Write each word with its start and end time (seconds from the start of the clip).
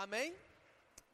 Amém? 0.00 0.34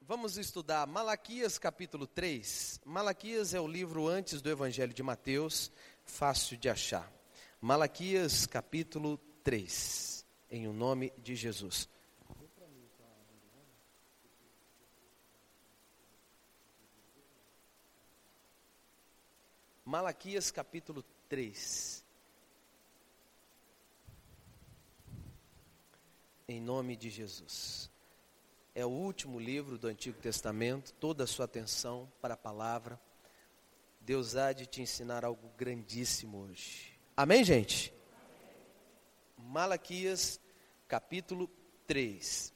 Vamos 0.00 0.36
estudar 0.36 0.86
Malaquias 0.86 1.58
capítulo 1.58 2.06
3. 2.06 2.82
Malaquias 2.84 3.52
é 3.52 3.60
o 3.60 3.66
livro 3.66 4.06
antes 4.06 4.40
do 4.40 4.48
Evangelho 4.48 4.94
de 4.94 5.02
Mateus, 5.02 5.72
fácil 6.04 6.56
de 6.56 6.68
achar. 6.68 7.12
Malaquias 7.60 8.46
capítulo 8.46 9.18
3, 9.42 10.24
em 10.48 10.68
o 10.68 10.72
nome 10.72 11.12
de 11.18 11.34
Jesus. 11.34 11.88
Malaquias 19.84 20.52
capítulo 20.52 21.02
3. 21.28 22.04
Em 26.46 26.60
nome 26.60 26.94
de 26.94 27.10
Jesus 27.10 27.90
é 28.76 28.84
o 28.84 28.90
último 28.90 29.40
livro 29.40 29.78
do 29.78 29.88
Antigo 29.88 30.18
Testamento, 30.20 30.92
toda 31.00 31.24
a 31.24 31.26
sua 31.26 31.46
atenção 31.46 32.12
para 32.20 32.34
a 32.34 32.36
palavra. 32.36 33.00
Deus 34.02 34.36
há 34.36 34.52
de 34.52 34.66
te 34.66 34.82
ensinar 34.82 35.24
algo 35.24 35.50
grandíssimo 35.56 36.42
hoje. 36.42 36.92
Amém, 37.16 37.42
gente? 37.42 37.90
Malaquias, 39.38 40.38
capítulo 40.86 41.48
3. 41.86 42.52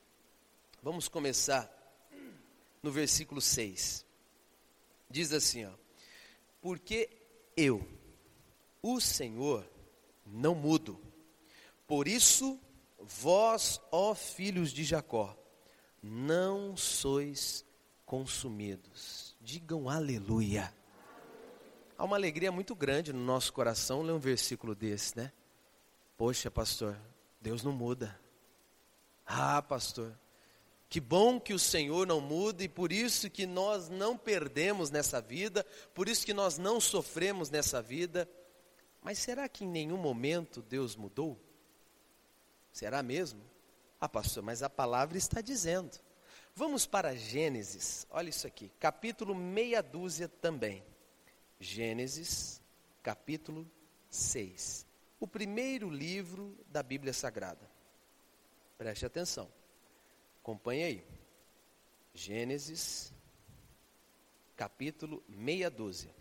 Vamos 0.83 1.09
começar 1.09 1.73
no 2.83 2.93
versículo 2.93 3.41
6. 3.41 4.05
Diz 5.09 5.33
assim, 5.33 5.65
ó: 5.65 5.73
Porque 6.61 7.09
eu, 7.57 7.89
o 8.83 9.01
Senhor, 9.01 9.67
não 10.27 10.55
mudo. 10.55 11.01
Por 11.87 12.07
isso, 12.07 12.61
vós, 12.99 13.81
ó 13.91 14.15
filhos 14.15 14.71
de 14.71 14.85
Jacó, 14.85 15.40
não 16.03 16.77
sois 16.77 17.65
consumidos. 18.05 19.37
Digam 19.41 19.89
aleluia. 19.89 20.73
Há 21.97 22.05
uma 22.05 22.17
alegria 22.17 22.51
muito 22.51 22.75
grande 22.75 23.13
no 23.13 23.21
nosso 23.21 23.53
coração 23.53 24.03
ler 24.03 24.13
um 24.13 24.19
versículo 24.19 24.75
desse, 24.75 25.17
né? 25.17 25.33
Poxa, 26.17 26.51
pastor, 26.51 26.99
Deus 27.41 27.63
não 27.63 27.73
muda. 27.73 28.19
Ah, 29.27 29.63
pastor, 29.63 30.19
que 30.89 30.99
bom 30.99 31.39
que 31.39 31.55
o 31.55 31.59
Senhor 31.59 32.07
não 32.07 32.21
muda 32.21 32.65
e 32.65 32.69
por 32.69 32.91
isso 32.91 33.31
que 33.31 33.47
nós 33.47 33.89
não 33.89 34.17
perdemos 34.17 34.91
nessa 34.91 35.21
vida, 35.21 35.65
por 35.95 36.09
isso 36.09 36.27
que 36.27 36.35
nós 36.35 36.59
não 36.59 36.81
sofremos 36.81 37.49
nessa 37.51 37.81
vida. 37.81 38.29
Mas 39.03 39.19
será 39.19 39.49
que 39.49 39.65
em 39.65 39.69
nenhum 39.69 39.97
momento 39.97 40.63
Deus 40.63 40.97
mudou? 40.97 41.39
Será 42.73 43.03
mesmo? 43.03 43.50
Ah, 44.01 44.09
pastor, 44.09 44.43
mas 44.43 44.63
a 44.63 44.71
palavra 44.71 45.19
está 45.19 45.41
dizendo. 45.41 45.99
Vamos 46.55 46.87
para 46.87 47.15
Gênesis, 47.15 48.07
olha 48.11 48.31
isso 48.31 48.47
aqui, 48.47 48.71
capítulo 48.81 49.35
meia 49.35 49.83
dúzia 49.83 50.29
também. 50.29 50.83
Gênesis, 51.61 52.61
capítulo 53.03 53.71
6. 54.09 54.87
O 55.21 55.27
primeiro 55.27 55.91
livro 55.91 56.57
da 56.69 56.83
Bíblia 56.83 57.13
Sagrada. 57.13 57.71
Preste 58.79 59.05
atenção. 59.05 59.49
Acompanhe 60.41 60.83
aí. 60.83 61.07
Gênesis, 62.15 63.13
capítulo 64.57 65.23
meia 65.29 65.71
dúzia. 65.71 66.15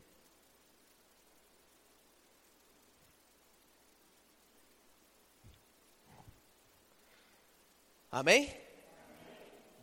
Amém? 8.12 8.56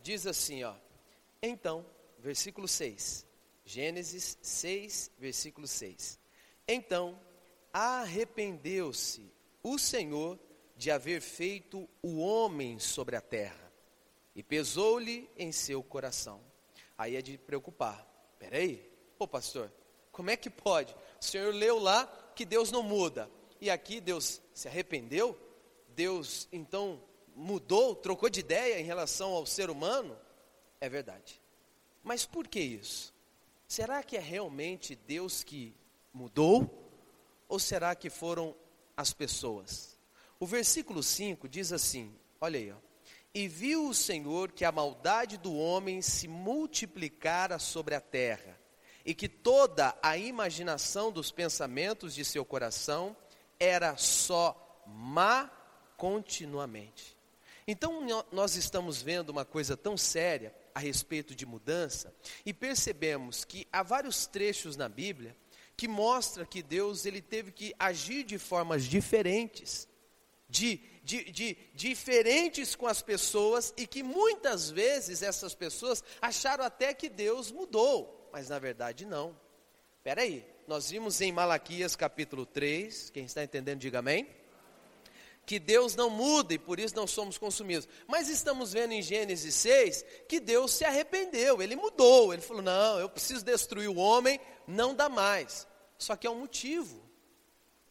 Diz 0.03 0.27
assim, 0.27 0.63
ó. 0.63 0.75
Então, 1.41 1.85
versículo 2.19 2.67
6. 2.67 3.25
Gênesis 3.63 4.37
6, 4.41 5.11
versículo 5.17 5.67
6. 5.67 6.19
Então, 6.67 7.19
arrependeu-se 7.73 9.31
o 9.61 9.77
Senhor 9.77 10.39
de 10.75 10.91
haver 10.91 11.21
feito 11.21 11.89
o 12.01 12.19
homem 12.19 12.79
sobre 12.79 13.15
a 13.15 13.21
terra, 13.21 13.71
e 14.35 14.43
pesou-lhe 14.43 15.29
em 15.35 15.51
seu 15.51 15.81
coração. 15.81 16.39
Aí 16.97 17.15
é 17.15 17.21
de 17.21 17.37
preocupar. 17.37 18.05
Peraí, 18.37 18.89
ô 19.17 19.27
pastor, 19.27 19.71
como 20.11 20.29
é 20.29 20.37
que 20.37 20.49
pode? 20.49 20.95
O 21.19 21.25
Senhor 21.25 21.53
leu 21.53 21.79
lá 21.79 22.05
que 22.35 22.45
Deus 22.45 22.71
não 22.71 22.83
muda, 22.83 23.29
e 23.59 23.69
aqui 23.69 23.99
Deus 23.99 24.41
se 24.53 24.67
arrependeu? 24.67 25.37
Deus 25.89 26.47
então 26.51 27.01
mudou, 27.37 27.95
trocou 27.95 28.29
de 28.29 28.39
ideia 28.39 28.79
em 28.79 28.83
relação 28.83 29.31
ao 29.31 29.45
ser 29.45 29.69
humano, 29.69 30.17
é 30.81 30.89
verdade. 30.89 31.39
Mas 32.03 32.25
por 32.25 32.47
que 32.47 32.59
isso? 32.59 33.13
Será 33.67 34.01
que 34.01 34.17
é 34.17 34.19
realmente 34.19 34.95
Deus 34.95 35.43
que 35.43 35.75
mudou? 36.11 36.89
Ou 37.47 37.59
será 37.59 37.93
que 37.95 38.09
foram 38.09 38.55
as 38.95 39.13
pessoas? 39.13 39.97
O 40.39 40.47
versículo 40.47 41.03
5 41.03 41.47
diz 41.47 41.71
assim: 41.71 42.11
olha 42.41 42.59
aí, 42.59 42.71
ó, 42.71 42.75
e 43.33 43.47
viu 43.47 43.87
o 43.87 43.93
Senhor 43.93 44.51
que 44.51 44.65
a 44.65 44.71
maldade 44.71 45.37
do 45.37 45.55
homem 45.55 46.01
se 46.01 46.27
multiplicara 46.27 47.59
sobre 47.59 47.93
a 47.93 48.01
terra, 48.01 48.59
e 49.05 49.13
que 49.13 49.29
toda 49.29 49.95
a 50.01 50.17
imaginação 50.17 51.11
dos 51.11 51.31
pensamentos 51.31 52.15
de 52.15 52.25
seu 52.25 52.43
coração 52.43 53.15
era 53.59 53.95
só 53.95 54.83
má 54.87 55.51
continuamente. 55.95 57.16
Então, 57.67 58.01
nós 58.31 58.55
estamos 58.55 59.01
vendo 59.01 59.29
uma 59.29 59.43
coisa 59.43 59.75
tão 59.75 59.97
séria 59.97 60.55
a 60.73 60.79
respeito 60.79 61.35
de 61.35 61.45
mudança 61.45 62.15
e 62.45 62.53
percebemos 62.53 63.43
que 63.43 63.67
há 63.73 63.83
vários 63.83 64.25
trechos 64.25 64.77
na 64.77 64.87
Bíblia 64.87 65.35
que 65.75 65.85
mostra 65.85 66.45
que 66.45 66.63
Deus 66.63 67.05
ele 67.05 67.21
teve 67.21 67.51
que 67.51 67.75
agir 67.77 68.23
de 68.23 68.39
formas 68.39 68.85
diferentes, 68.85 69.85
de, 70.47 70.77
de, 71.03 71.29
de, 71.29 71.57
diferentes 71.73 72.73
com 72.73 72.87
as 72.87 73.01
pessoas 73.01 73.73
e 73.75 73.85
que 73.85 74.01
muitas 74.01 74.71
vezes 74.71 75.21
essas 75.21 75.53
pessoas 75.53 76.01
acharam 76.21 76.63
até 76.63 76.93
que 76.93 77.09
Deus 77.09 77.51
mudou, 77.51 78.29
mas 78.31 78.47
na 78.47 78.57
verdade 78.59 79.05
não. 79.05 79.37
Espera 79.97 80.21
aí, 80.21 80.47
nós 80.67 80.89
vimos 80.89 81.19
em 81.19 81.33
Malaquias 81.33 81.97
capítulo 81.97 82.45
3, 82.45 83.09
quem 83.09 83.25
está 83.25 83.43
entendendo 83.43 83.79
diga 83.79 83.99
amém 83.99 84.36
que 85.47 85.59
Deus 85.59 85.95
não 85.95 86.09
muda 86.09 86.53
e 86.53 86.59
por 86.59 86.77
isso 86.77 86.93
não 86.93 87.07
somos 87.07 87.37
consumidos. 87.37 87.87
Mas 88.05 88.27
estamos 88.27 88.73
vendo 88.73 88.91
em 88.91 89.01
Gênesis 89.01 89.55
6 89.55 90.05
que 90.27 90.41
Deus 90.41 90.73
se 90.73 90.83
arrependeu, 90.83 91.61
ele 91.61 91.73
mudou, 91.73 92.33
ele 92.33 92.41
falou: 92.41 92.61
não, 92.61 92.99
eu 92.99 93.09
preciso 93.09 93.45
destruir 93.45 93.87
o 93.87 93.95
homem, 93.95 94.41
não 94.67 94.93
dá 94.93 95.07
mais. 95.07 95.65
Só 95.97 96.17
que 96.17 96.27
há 96.27 96.31
um 96.31 96.41
motivo, 96.41 97.01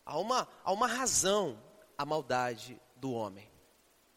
há 0.05 0.19
uma, 0.19 0.47
há 0.63 0.71
uma 0.71 0.87
razão 0.87 1.59
a 1.97 2.05
maldade 2.05 2.79
do 2.95 3.11
homem. 3.11 3.51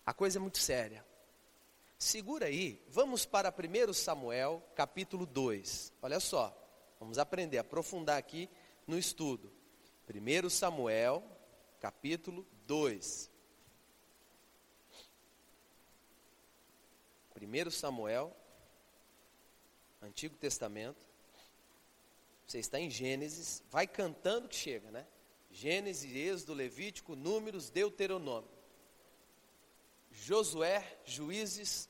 A 0.05 0.13
coisa 0.13 0.38
é 0.38 0.41
muito 0.41 0.57
séria. 0.57 1.05
Segura 1.97 2.47
aí, 2.47 2.85
vamos 2.89 3.25
para 3.25 3.53
1 3.53 3.94
Samuel, 3.94 4.61
capítulo 4.75 5.25
2. 5.25 5.94
Olha 6.01 6.19
só, 6.19 6.53
vamos 6.99 7.17
aprender, 7.17 7.57
aprofundar 7.57 8.17
aqui 8.17 8.49
no 8.85 8.97
estudo. 8.97 9.49
1 10.13 10.49
Samuel, 10.49 11.23
capítulo 11.79 12.41
2. 12.44 12.59
1 17.41 17.72
Samuel, 17.72 18.35
Antigo 20.02 20.35
Testamento. 20.35 21.08
Você 22.46 22.59
está 22.59 22.79
em 22.79 22.90
Gênesis, 22.90 23.63
vai 23.69 23.88
cantando 23.88 24.47
que 24.47 24.56
chega, 24.56 24.90
né? 24.91 25.06
Gênesis, 25.52 26.16
Êxodo, 26.16 26.53
Levítico, 26.53 27.16
Números, 27.16 27.69
Deuteronômio. 27.69 28.50
Josué, 30.12 31.00
Juízes, 31.06 31.90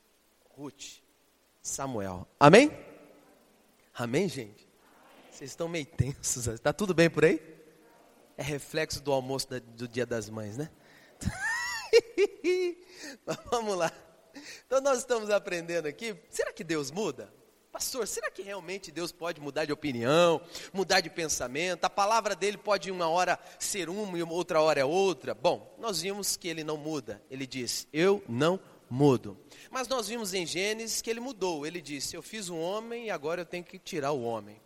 Ruth, 0.50 1.00
Samuel. 1.62 2.26
Amém? 2.38 2.70
Amém, 3.94 4.28
gente? 4.28 4.68
Vocês 5.30 5.50
estão 5.50 5.68
meio 5.68 5.86
tensos. 5.96 6.46
Está 6.46 6.72
tudo 6.72 6.94
bem 6.94 7.10
por 7.10 7.24
aí? 7.24 7.40
É 8.36 8.42
reflexo 8.42 9.02
do 9.02 9.12
almoço 9.12 9.48
do 9.60 9.86
Dia 9.86 10.06
das 10.06 10.30
Mães, 10.30 10.56
né? 10.56 10.70
Vamos 13.50 13.76
lá. 13.76 13.92
Então 14.66 14.80
nós 14.80 14.98
estamos 14.98 15.30
aprendendo 15.30 15.86
aqui. 15.86 16.16
Será 16.28 16.52
que 16.52 16.64
Deus 16.64 16.90
muda? 16.90 17.32
Pastor, 17.72 18.06
será 18.06 18.30
que 18.30 18.42
realmente 18.42 18.90
Deus 18.90 19.12
pode 19.12 19.40
mudar 19.40 19.64
de 19.64 19.72
opinião, 19.72 20.40
mudar 20.72 21.00
de 21.00 21.08
pensamento? 21.08 21.84
A 21.84 21.90
palavra 21.90 22.34
dele 22.34 22.56
pode 22.56 22.90
uma 22.90 23.08
hora 23.08 23.38
ser 23.60 23.88
uma 23.88 24.18
e 24.18 24.22
outra 24.22 24.60
hora 24.60 24.80
é 24.80 24.84
outra? 24.84 25.34
Bom, 25.34 25.72
nós 25.78 26.00
vimos 26.00 26.36
que 26.36 26.48
ele 26.48 26.64
não 26.64 26.76
muda. 26.76 27.22
Ele 27.30 27.46
disse: 27.46 27.86
Eu 27.92 28.24
não 28.28 28.58
mudo. 28.88 29.38
Mas 29.70 29.86
nós 29.86 30.08
vimos 30.08 30.34
em 30.34 30.44
Gênesis 30.44 31.00
que 31.00 31.08
ele 31.08 31.20
mudou. 31.20 31.64
Ele 31.64 31.80
disse: 31.80 32.16
Eu 32.16 32.22
fiz 32.22 32.48
um 32.48 32.60
homem 32.60 33.06
e 33.06 33.10
agora 33.10 33.42
eu 33.42 33.46
tenho 33.46 33.64
que 33.64 33.78
tirar 33.78 34.10
o 34.10 34.22
homem. 34.22 34.60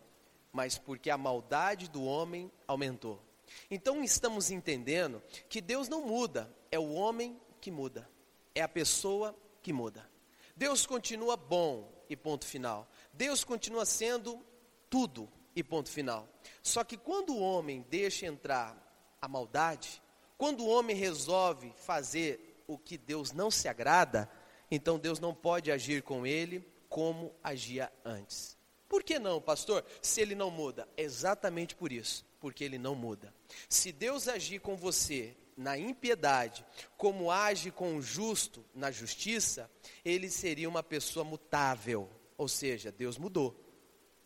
Mas 0.51 0.77
porque 0.77 1.11
a 1.11 1.17
maldade 1.17 1.87
do 1.87 2.03
homem 2.03 2.51
aumentou. 2.67 3.21
Então 3.69 4.03
estamos 4.03 4.51
entendendo 4.51 5.21
que 5.49 5.61
Deus 5.61 5.87
não 5.87 6.05
muda, 6.05 6.53
é 6.71 6.79
o 6.79 6.93
homem 6.93 7.39
que 7.59 7.71
muda, 7.71 8.09
é 8.53 8.61
a 8.61 8.67
pessoa 8.67 9.35
que 9.61 9.73
muda. 9.73 10.09
Deus 10.55 10.85
continua 10.85 11.35
bom 11.35 11.91
e 12.09 12.15
ponto 12.15 12.45
final. 12.45 12.87
Deus 13.11 13.43
continua 13.43 13.85
sendo 13.85 14.43
tudo 14.89 15.29
e 15.55 15.63
ponto 15.63 15.89
final. 15.89 16.27
Só 16.61 16.83
que 16.83 16.97
quando 16.97 17.33
o 17.33 17.39
homem 17.39 17.85
deixa 17.89 18.25
entrar 18.25 18.77
a 19.21 19.27
maldade, 19.27 20.01
quando 20.37 20.63
o 20.63 20.69
homem 20.69 20.95
resolve 20.95 21.73
fazer 21.77 22.63
o 22.67 22.77
que 22.77 22.97
Deus 22.97 23.31
não 23.31 23.49
se 23.49 23.67
agrada, 23.67 24.29
então 24.69 24.99
Deus 24.99 25.19
não 25.19 25.33
pode 25.33 25.71
agir 25.71 26.01
com 26.03 26.25
ele 26.25 26.65
como 26.89 27.33
agia 27.43 27.91
antes. 28.03 28.57
Por 28.87 29.03
que 29.03 29.17
não, 29.17 29.41
pastor? 29.41 29.83
Se 30.01 30.21
ele 30.21 30.35
não 30.35 30.51
muda? 30.51 30.87
Exatamente 30.95 31.75
por 31.75 31.91
isso, 31.91 32.25
porque 32.45 32.63
ele 32.63 32.77
não 32.77 32.93
muda. 32.93 33.33
Se 33.67 33.91
Deus 33.91 34.27
agir 34.27 34.59
com 34.59 34.75
você 34.77 35.35
na 35.57 35.79
impiedade, 35.79 36.63
como 36.95 37.31
age 37.31 37.71
com 37.71 37.97
o 37.97 38.03
justo 38.03 38.63
na 38.71 38.91
justiça, 38.91 39.67
ele 40.05 40.29
seria 40.29 40.69
uma 40.69 40.83
pessoa 40.83 41.23
mutável, 41.23 42.07
ou 42.37 42.47
seja, 42.47 42.91
Deus 42.91 43.17
mudou. 43.17 43.59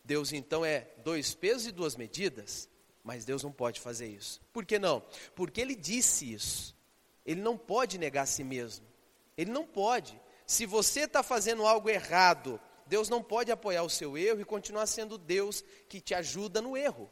Deus 0.04 0.34
então 0.34 0.66
é 0.66 0.90
dois 1.02 1.34
pesos 1.34 1.68
e 1.68 1.72
duas 1.72 1.96
medidas, 1.96 2.68
mas 3.06 3.24
Deus 3.24 3.42
não 3.42 3.54
pode 3.54 3.80
fazer 3.80 4.10
isso. 4.10 4.42
Por 4.52 4.66
que 4.66 4.78
não? 4.78 5.02
Porque 5.34 5.62
ele 5.62 5.76
disse 5.76 6.34
isso. 6.34 6.76
Ele 7.26 7.40
não 7.40 7.58
pode 7.58 7.98
negar 7.98 8.24
a 8.24 8.26
si 8.26 8.44
mesmo. 8.44 8.86
Ele 9.38 9.50
não 9.50 9.66
pode. 9.66 10.20
Se 10.46 10.66
você 10.66 11.04
está 11.06 11.24
fazendo 11.24 11.66
algo 11.66 11.90
errado, 11.90 12.60
Deus 12.86 13.08
não 13.08 13.24
pode 13.24 13.50
apoiar 13.50 13.84
o 13.84 13.90
seu 13.90 14.18
erro 14.18 14.42
e 14.42 14.46
continuar 14.46 14.88
sendo 14.88 15.18
Deus 15.18 15.64
que 15.88 16.02
te 16.02 16.14
ajuda 16.14 16.62
no 16.62 16.76
erro. 16.76 17.10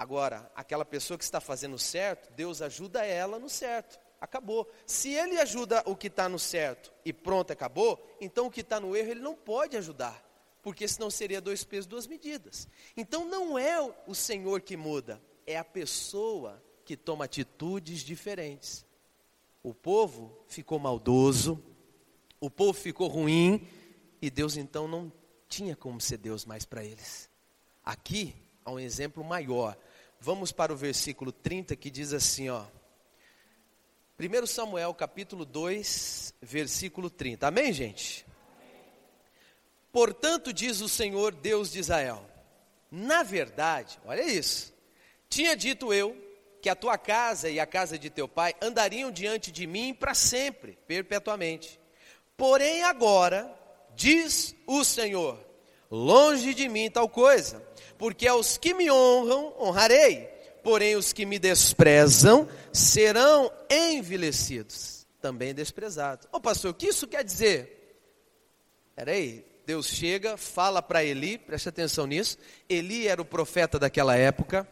Agora, 0.00 0.50
aquela 0.54 0.82
pessoa 0.86 1.18
que 1.18 1.24
está 1.24 1.42
fazendo 1.42 1.78
certo, 1.78 2.32
Deus 2.32 2.62
ajuda 2.62 3.04
ela 3.04 3.38
no 3.38 3.50
certo. 3.50 4.00
Acabou. 4.18 4.66
Se 4.86 5.12
ele 5.12 5.38
ajuda 5.38 5.82
o 5.84 5.94
que 5.94 6.06
está 6.06 6.26
no 6.26 6.38
certo 6.38 6.90
e 7.04 7.12
pronto, 7.12 7.52
acabou, 7.52 8.02
então 8.18 8.46
o 8.46 8.50
que 8.50 8.62
está 8.62 8.80
no 8.80 8.96
erro 8.96 9.10
ele 9.10 9.20
não 9.20 9.34
pode 9.34 9.76
ajudar. 9.76 10.26
Porque 10.62 10.88
senão 10.88 11.10
seria 11.10 11.38
dois 11.38 11.64
pesos, 11.64 11.84
duas 11.84 12.06
medidas. 12.06 12.66
Então 12.96 13.26
não 13.26 13.58
é 13.58 13.78
o 14.06 14.14
Senhor 14.14 14.62
que 14.62 14.74
muda, 14.74 15.20
é 15.46 15.58
a 15.58 15.64
pessoa 15.64 16.64
que 16.82 16.96
toma 16.96 17.26
atitudes 17.26 18.00
diferentes. 18.00 18.86
O 19.62 19.74
povo 19.74 20.34
ficou 20.48 20.78
maldoso, 20.78 21.62
o 22.40 22.48
povo 22.48 22.72
ficou 22.72 23.06
ruim, 23.06 23.68
e 24.22 24.30
Deus 24.30 24.56
então 24.56 24.88
não 24.88 25.12
tinha 25.46 25.76
como 25.76 26.00
ser 26.00 26.16
Deus 26.16 26.46
mais 26.46 26.64
para 26.64 26.82
eles. 26.82 27.28
Aqui 27.84 28.34
há 28.64 28.70
um 28.70 28.80
exemplo 28.80 29.22
maior. 29.22 29.76
Vamos 30.22 30.52
para 30.52 30.70
o 30.70 30.76
versículo 30.76 31.32
30 31.32 31.74
que 31.74 31.90
diz 31.90 32.12
assim, 32.12 32.50
ó. 32.50 32.66
1 34.18 34.46
Samuel 34.46 34.92
capítulo 34.92 35.46
2, 35.46 36.34
versículo 36.42 37.08
30. 37.08 37.46
Amém, 37.46 37.72
gente? 37.72 38.26
Portanto, 39.90 40.52
diz 40.52 40.82
o 40.82 40.90
Senhor 40.90 41.34
Deus 41.34 41.72
de 41.72 41.78
Israel: 41.78 42.22
Na 42.90 43.22
verdade, 43.22 43.98
olha 44.04 44.20
isso. 44.20 44.74
Tinha 45.26 45.56
dito 45.56 45.90
eu 45.90 46.14
que 46.60 46.68
a 46.68 46.76
tua 46.76 46.98
casa 46.98 47.48
e 47.48 47.58
a 47.58 47.64
casa 47.64 47.98
de 47.98 48.10
teu 48.10 48.28
pai 48.28 48.54
andariam 48.60 49.10
diante 49.10 49.50
de 49.50 49.66
mim 49.66 49.94
para 49.94 50.12
sempre, 50.12 50.76
perpetuamente. 50.86 51.80
Porém, 52.36 52.82
agora, 52.82 53.50
diz 53.96 54.54
o 54.66 54.84
Senhor: 54.84 55.42
Longe 55.90 56.52
de 56.52 56.68
mim 56.68 56.90
tal 56.90 57.08
coisa 57.08 57.69
porque 58.00 58.26
aos 58.26 58.56
que 58.56 58.72
me 58.72 58.90
honram, 58.90 59.54
honrarei, 59.60 60.26
porém 60.62 60.96
os 60.96 61.12
que 61.12 61.26
me 61.26 61.38
desprezam 61.38 62.48
serão 62.72 63.52
envelhecidos, 63.68 65.06
também 65.20 65.54
desprezados. 65.54 66.24
Ô 66.32 66.38
oh, 66.38 66.40
pastor, 66.40 66.70
o 66.70 66.74
que 66.74 66.86
isso 66.86 67.06
quer 67.06 67.22
dizer? 67.22 68.00
Peraí, 68.96 69.44
Deus 69.66 69.86
chega, 69.86 70.38
fala 70.38 70.80
para 70.80 71.04
Eli, 71.04 71.36
preste 71.36 71.68
atenção 71.68 72.06
nisso. 72.06 72.38
Eli 72.70 73.06
era 73.06 73.20
o 73.20 73.24
profeta 73.24 73.78
daquela 73.78 74.16
época. 74.16 74.66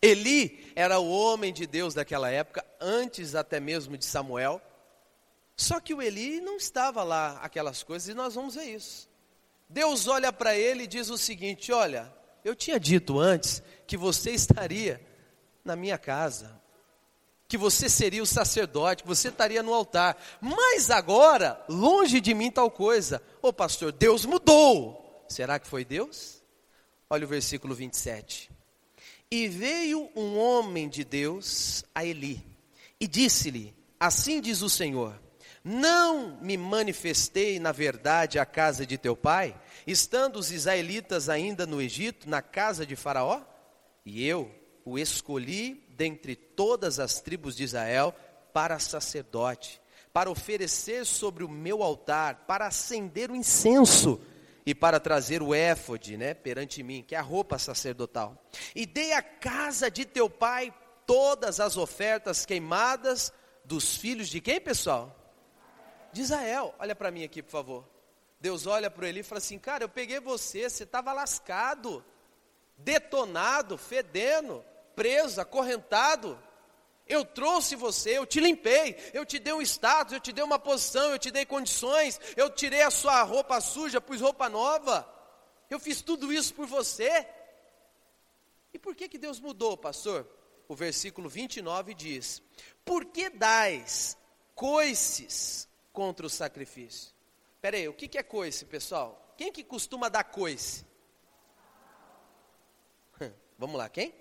Eli 0.00 0.72
era 0.76 1.00
o 1.00 1.10
homem 1.10 1.52
de 1.52 1.66
Deus 1.66 1.92
daquela 1.92 2.30
época, 2.30 2.64
antes 2.80 3.34
até 3.34 3.58
mesmo 3.58 3.98
de 3.98 4.04
Samuel. 4.04 4.62
Só 5.56 5.80
que 5.80 5.92
o 5.92 6.00
Eli 6.00 6.40
não 6.40 6.56
estava 6.56 7.02
lá, 7.02 7.40
aquelas 7.42 7.82
coisas, 7.82 8.08
e 8.08 8.14
nós 8.14 8.36
vamos 8.36 8.54
ver 8.54 8.76
isso. 8.76 9.08
Deus 9.68 10.06
olha 10.06 10.32
para 10.32 10.56
ele 10.56 10.84
e 10.84 10.86
diz 10.86 11.10
o 11.10 11.18
seguinte: 11.18 11.72
Olha, 11.72 12.12
eu 12.44 12.54
tinha 12.54 12.78
dito 12.78 13.18
antes 13.18 13.62
que 13.86 13.96
você 13.96 14.30
estaria 14.30 15.00
na 15.64 15.74
minha 15.74 15.96
casa, 15.96 16.60
que 17.48 17.56
você 17.56 17.88
seria 17.88 18.22
o 18.22 18.26
sacerdote, 18.26 19.02
que 19.02 19.08
você 19.08 19.28
estaria 19.28 19.62
no 19.62 19.72
altar, 19.72 20.16
mas 20.40 20.90
agora, 20.90 21.62
longe 21.68 22.20
de 22.20 22.34
mim 22.34 22.50
tal 22.50 22.70
coisa. 22.70 23.22
Ô 23.40 23.52
pastor, 23.52 23.92
Deus 23.92 24.24
mudou. 24.26 25.24
Será 25.28 25.58
que 25.58 25.66
foi 25.66 25.84
Deus? 25.84 26.42
Olha 27.08 27.24
o 27.24 27.28
versículo 27.28 27.74
27. 27.74 28.50
E 29.30 29.48
veio 29.48 30.10
um 30.14 30.38
homem 30.38 30.88
de 30.88 31.04
Deus 31.04 31.84
a 31.94 32.04
Eli 32.04 32.44
e 33.00 33.06
disse-lhe: 33.06 33.74
Assim 33.98 34.40
diz 34.40 34.62
o 34.62 34.68
Senhor: 34.68 35.20
Não 35.64 36.38
me 36.42 36.58
manifestei 36.58 37.58
na 37.58 37.72
verdade 37.72 38.38
à 38.38 38.44
casa 38.44 38.84
de 38.84 38.98
teu 38.98 39.16
pai? 39.16 39.58
estando 39.86 40.36
os 40.36 40.50
israelitas 40.50 41.28
ainda 41.28 41.66
no 41.66 41.80
Egito, 41.80 42.28
na 42.28 42.40
casa 42.40 42.86
de 42.86 42.96
Faraó, 42.96 43.42
e 44.04 44.26
eu 44.26 44.50
o 44.84 44.98
escolhi 44.98 45.84
dentre 45.90 46.36
todas 46.36 46.98
as 46.98 47.20
tribos 47.20 47.56
de 47.56 47.64
Israel 47.64 48.14
para 48.52 48.78
sacerdote, 48.78 49.80
para 50.12 50.30
oferecer 50.30 51.04
sobre 51.04 51.42
o 51.42 51.48
meu 51.48 51.82
altar, 51.82 52.44
para 52.46 52.66
acender 52.66 53.30
o 53.30 53.36
incenso 53.36 54.20
e 54.66 54.74
para 54.74 55.00
trazer 55.00 55.42
o 55.42 55.54
éfode, 55.54 56.16
né, 56.16 56.34
perante 56.34 56.82
mim, 56.82 57.04
que 57.06 57.14
é 57.14 57.18
a 57.18 57.22
roupa 57.22 57.58
sacerdotal. 57.58 58.36
E 58.74 58.86
dei 58.86 59.12
à 59.12 59.22
casa 59.22 59.90
de 59.90 60.04
teu 60.04 60.28
pai 60.28 60.72
todas 61.06 61.60
as 61.60 61.76
ofertas 61.76 62.46
queimadas 62.46 63.32
dos 63.64 63.96
filhos 63.96 64.28
de 64.28 64.40
quem, 64.40 64.60
pessoal? 64.60 65.23
De 66.14 66.22
Israel. 66.22 66.72
Olha 66.78 66.94
para 66.94 67.10
mim 67.10 67.24
aqui, 67.24 67.42
por 67.42 67.50
favor. 67.50 67.84
Deus 68.38 68.66
olha 68.68 68.88
para 68.88 69.08
ele 69.08 69.20
e 69.20 69.22
fala 69.24 69.38
assim: 69.38 69.58
Cara, 69.58 69.82
eu 69.82 69.88
peguei 69.88 70.20
você, 70.20 70.70
você 70.70 70.84
estava 70.84 71.12
lascado, 71.12 72.04
detonado, 72.76 73.76
fedendo, 73.76 74.64
preso, 74.94 75.40
acorrentado. 75.40 76.40
Eu 77.04 77.24
trouxe 77.24 77.74
você, 77.74 78.16
eu 78.16 78.24
te 78.24 78.38
limpei, 78.38 78.96
eu 79.12 79.26
te 79.26 79.40
dei 79.40 79.52
um 79.52 79.60
status, 79.60 80.12
eu 80.12 80.20
te 80.20 80.32
dei 80.32 80.44
uma 80.44 80.58
posição, 80.58 81.10
eu 81.10 81.18
te 81.18 81.32
dei 81.32 81.44
condições, 81.44 82.20
eu 82.36 82.48
tirei 82.48 82.82
a 82.82 82.92
sua 82.92 83.20
roupa 83.24 83.60
suja, 83.60 84.00
pus 84.00 84.20
roupa 84.20 84.48
nova. 84.48 85.06
Eu 85.68 85.80
fiz 85.80 86.00
tudo 86.00 86.32
isso 86.32 86.54
por 86.54 86.66
você. 86.66 87.26
E 88.72 88.78
por 88.78 88.94
que, 88.94 89.08
que 89.08 89.18
Deus 89.18 89.40
mudou, 89.40 89.76
pastor? 89.76 90.28
O 90.68 90.76
versículo 90.76 91.28
29 91.28 91.92
diz: 91.92 92.40
Por 92.84 93.04
que 93.04 93.28
dais 93.28 94.16
coices 94.54 95.68
contra 95.94 96.26
o 96.26 96.30
sacrifício? 96.30 97.14
Pera 97.62 97.78
aí, 97.78 97.88
o 97.88 97.94
que, 97.94 98.18
é 98.18 98.22
coice, 98.22 98.66
pessoal? 98.66 99.32
Quem 99.38 99.50
que 99.50 99.64
costuma 99.64 100.10
dar 100.10 100.24
coice? 100.24 100.84
Vamos 103.58 103.76
lá, 103.76 103.88
quem? 103.88 104.14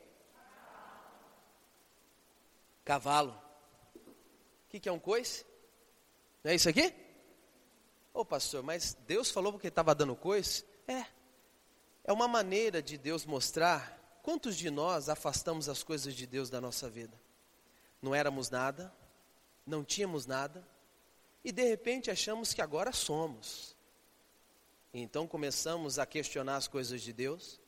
Cavalo. 2.85 3.37
O 3.95 4.69
que, 4.69 4.79
que 4.79 4.87
é 4.87 4.91
um 4.91 4.99
coice? 4.99 5.45
Não 6.41 6.51
é 6.51 6.55
isso 6.55 6.69
aqui? 6.69 6.93
Ô 8.13 8.21
oh, 8.21 8.25
pastor, 8.25 8.63
mas 8.63 8.95
Deus 9.07 9.29
falou 9.29 9.51
porque 9.51 9.67
estava 9.67 9.93
dando 9.93 10.15
coice? 10.15 10.63
É. 10.87 11.05
É 12.03 12.13
uma 12.13 12.27
maneira 12.27 12.81
de 12.81 12.97
Deus 12.97 13.25
mostrar 13.25 14.19
quantos 14.21 14.55
de 14.55 14.69
nós 14.69 15.09
afastamos 15.09 15.67
as 15.67 15.83
coisas 15.83 16.13
de 16.13 16.27
Deus 16.27 16.49
da 16.49 16.61
nossa 16.61 16.89
vida. 16.89 17.19
Não 18.01 18.13
éramos 18.13 18.49
nada, 18.49 18.93
não 19.65 19.83
tínhamos 19.83 20.25
nada, 20.25 20.65
e 21.43 21.51
de 21.51 21.63
repente 21.63 22.09
achamos 22.09 22.53
que 22.53 22.61
agora 22.61 22.91
somos. 22.91 23.75
Então 24.93 25.27
começamos 25.27 25.97
a 25.99 26.05
questionar 26.05 26.55
as 26.55 26.67
coisas 26.67 27.01
de 27.01 27.11
Deus, 27.11 27.59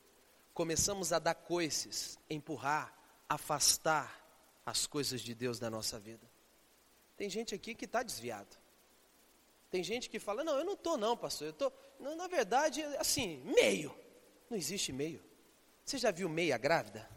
começamos 0.54 1.12
a 1.12 1.18
dar 1.18 1.34
coices, 1.34 2.18
empurrar, 2.30 2.96
afastar 3.28 4.24
as 4.64 4.86
coisas 4.86 5.20
de 5.20 5.34
Deus 5.34 5.58
da 5.58 5.68
nossa 5.68 5.98
vida. 5.98 6.30
Tem 7.16 7.28
gente 7.28 7.54
aqui 7.54 7.74
que 7.74 7.84
está 7.84 8.02
desviado. 8.02 8.56
Tem 9.70 9.82
gente 9.82 10.08
que 10.08 10.18
fala, 10.18 10.44
não, 10.44 10.56
eu 10.58 10.64
não 10.64 10.74
estou 10.74 10.96
não, 10.96 11.16
pastor, 11.16 11.48
eu 11.48 11.50
estou, 11.50 11.72
na 11.98 12.28
verdade, 12.28 12.82
assim, 12.98 13.42
meio. 13.44 13.94
Não 14.48 14.56
existe 14.56 14.92
meio. 14.92 15.22
Você 15.84 15.98
já 15.98 16.10
viu 16.10 16.28
meia 16.28 16.56
grávida? 16.56 17.08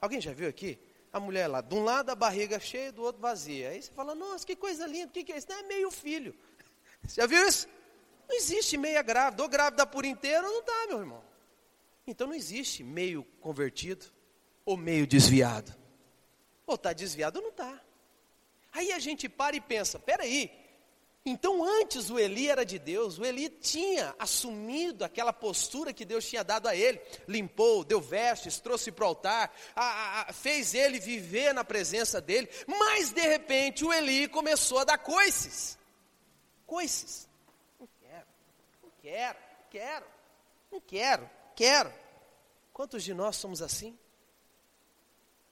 Alguém 0.00 0.20
já 0.20 0.32
viu 0.32 0.48
aqui? 0.48 0.78
A 1.12 1.20
mulher 1.20 1.46
lá, 1.46 1.60
de 1.60 1.74
um 1.74 1.82
lado 1.82 2.10
a 2.10 2.14
barriga 2.14 2.60
cheia, 2.60 2.92
do 2.92 3.02
outro 3.02 3.20
vazia. 3.20 3.70
Aí 3.70 3.82
você 3.82 3.90
fala, 3.92 4.14
nossa, 4.14 4.46
que 4.46 4.54
coisa 4.54 4.86
linda, 4.86 5.06
o 5.06 5.10
que, 5.10 5.24
que 5.24 5.32
é 5.32 5.38
isso? 5.38 5.48
Não 5.48 5.58
é 5.58 5.62
meio 5.62 5.90
filho. 5.90 6.34
Você 7.02 7.20
já 7.22 7.26
viu 7.26 7.46
isso? 7.46 7.68
Não 8.28 8.36
existe 8.36 8.76
meia 8.76 9.02
grávida, 9.02 9.42
ou 9.42 9.48
grávida 9.48 9.86
por 9.86 10.04
inteiro, 10.04 10.42
não 10.42 10.62
dá, 10.64 10.86
meu 10.88 10.98
irmão. 10.98 11.24
Então 12.06 12.26
não 12.26 12.34
existe 12.34 12.84
meio 12.84 13.24
convertido, 13.40 14.06
ou 14.64 14.76
meio 14.76 15.06
desviado. 15.06 15.74
Ou 16.66 16.74
está 16.74 16.92
desviado 16.92 17.38
ou 17.38 17.42
não 17.42 17.50
está. 17.50 17.80
Aí 18.72 18.92
a 18.92 18.98
gente 18.98 19.28
para 19.28 19.56
e 19.56 19.60
pensa, 19.60 19.98
peraí, 19.98 20.50
Então, 21.28 21.62
antes 21.62 22.08
o 22.08 22.18
Eli 22.18 22.48
era 22.48 22.64
de 22.64 22.78
Deus, 22.78 23.18
o 23.18 23.24
Eli 23.24 23.50
tinha 23.50 24.14
assumido 24.18 25.04
aquela 25.04 25.32
postura 25.32 25.92
que 25.92 26.04
Deus 26.04 26.26
tinha 26.26 26.42
dado 26.42 26.66
a 26.66 26.74
ele, 26.74 27.00
limpou, 27.26 27.84
deu 27.84 28.00
vestes, 28.00 28.58
trouxe 28.58 28.90
para 28.90 29.04
o 29.04 29.08
altar, 29.08 29.54
a, 29.76 30.22
a, 30.22 30.32
fez 30.32 30.72
ele 30.72 30.98
viver 30.98 31.52
na 31.52 31.62
presença 31.62 32.18
dele, 32.18 32.48
mas 32.66 33.10
de 33.10 33.20
repente 33.20 33.84
o 33.84 33.92
Eli 33.92 34.26
começou 34.28 34.78
a 34.78 34.84
dar 34.84 34.98
coices. 34.98 35.78
Coices. 36.66 37.28
Não 37.78 37.88
quero, 38.00 38.26
não 38.82 38.90
quero, 39.02 39.38
quero, 39.70 40.06
não 40.72 40.80
quero, 40.80 41.30
quero. 41.54 41.92
Quantos 42.72 43.04
de 43.04 43.12
nós 43.12 43.36
somos 43.36 43.60
assim? 43.60 43.98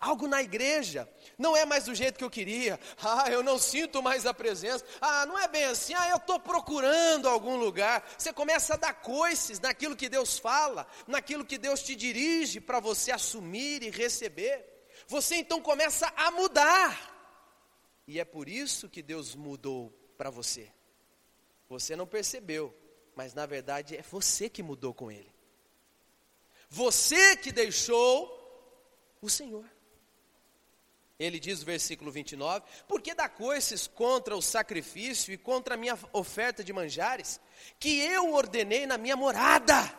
Algo 0.07 0.29
na 0.29 0.41
igreja 0.41 1.09
não 1.37 1.57
é 1.57 1.65
mais 1.65 1.87
do 1.87 1.95
jeito 1.95 2.17
que 2.17 2.23
eu 2.23 2.31
queria. 2.31 2.79
Ah, 3.03 3.29
eu 3.29 3.43
não 3.43 3.59
sinto 3.59 4.01
mais 4.01 4.25
a 4.25 4.33
presença. 4.33 4.85
Ah, 5.01 5.27
não 5.27 5.37
é 5.37 5.49
bem 5.49 5.65
assim. 5.65 5.95
Ah, 5.95 6.11
eu 6.11 6.19
estou 6.19 6.39
procurando 6.39 7.29
algum 7.29 7.57
lugar. 7.57 8.09
Você 8.17 8.33
começa 8.33 8.75
a 8.75 8.77
dar 8.77 8.95
coices 8.95 9.59
naquilo 9.59 9.97
que 9.97 10.09
Deus 10.09 10.39
fala, 10.39 10.87
naquilo 11.09 11.45
que 11.45 11.59
Deus 11.59 11.83
te 11.83 11.97
dirige 11.97 12.61
para 12.61 12.79
você 12.79 13.11
assumir 13.11 13.83
e 13.83 13.91
receber. 13.91 14.65
Você 15.09 15.35
então 15.35 15.61
começa 15.61 16.07
a 16.17 16.31
mudar. 16.31 16.97
E 18.07 18.21
é 18.21 18.25
por 18.25 18.49
isso 18.49 18.89
que 18.89 19.03
Deus 19.03 19.35
mudou 19.35 19.91
para 20.17 20.31
você. 20.31 20.73
Você 21.69 21.97
não 21.97 22.07
percebeu, 22.07 22.73
mas 23.17 23.35
na 23.35 23.45
verdade 23.45 23.97
é 23.97 24.03
você 24.03 24.49
que 24.49 24.63
mudou 24.63 24.95
com 24.95 25.11
Ele. 25.11 25.35
Você 26.71 27.37
que 27.37 27.51
deixou 27.51 28.37
o 29.21 29.29
Senhor. 29.29 29.76
Ele 31.19 31.41
diz 31.41 31.63
versículo 31.63 32.11
29, 32.11 32.65
porque 32.87 33.15
dá 33.15 33.29
coices 33.29 33.87
contra 33.87 34.37
o 34.37 34.43
sacrifício 34.43 35.33
e 35.33 35.39
contra 35.39 35.75
a 35.75 35.79
minha 35.79 35.99
oferta 36.13 36.63
de 36.63 36.73
manjares, 36.73 37.41
que 37.79 38.01
eu 38.01 38.35
ordenei 38.35 38.87
na 38.87 38.99
minha 38.99 39.17
morada, 39.17 39.93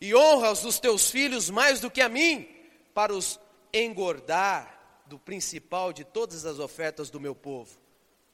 e 0.00 0.14
honras 0.14 0.64
os 0.64 0.78
teus 0.78 1.10
filhos 1.10 1.50
mais 1.50 1.80
do 1.80 1.90
que 1.90 2.00
a 2.00 2.08
mim, 2.08 2.48
para 2.92 3.12
os 3.12 3.40
engordar 3.72 5.02
do 5.06 5.18
principal 5.18 5.92
de 5.92 6.04
todas 6.04 6.46
as 6.46 6.58
ofertas 6.60 7.10
do 7.10 7.20
meu 7.20 7.34
povo. 7.34 7.76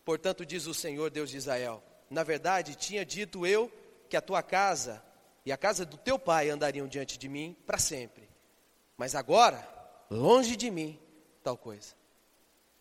Portanto, 0.04 0.44
diz 0.44 0.66
o 0.66 0.74
Senhor 0.74 1.10
Deus 1.10 1.30
de 1.30 1.38
Israel: 1.38 1.82
Na 2.10 2.22
verdade, 2.22 2.74
tinha 2.74 3.04
dito 3.04 3.46
eu 3.46 3.72
que 4.08 4.16
a 4.16 4.20
tua 4.20 4.42
casa 4.42 5.02
e 5.44 5.52
a 5.52 5.56
casa 5.56 5.86
do 5.86 5.96
teu 5.96 6.18
pai 6.18 6.50
andariam 6.50 6.86
diante 6.86 7.16
de 7.16 7.28
mim 7.28 7.56
para 7.66 7.78
sempre. 7.78 8.28
Mas 8.96 9.14
agora, 9.14 9.66
longe 10.10 10.56
de 10.56 10.70
mim, 10.70 11.00
tal 11.42 11.56
coisa. 11.56 11.99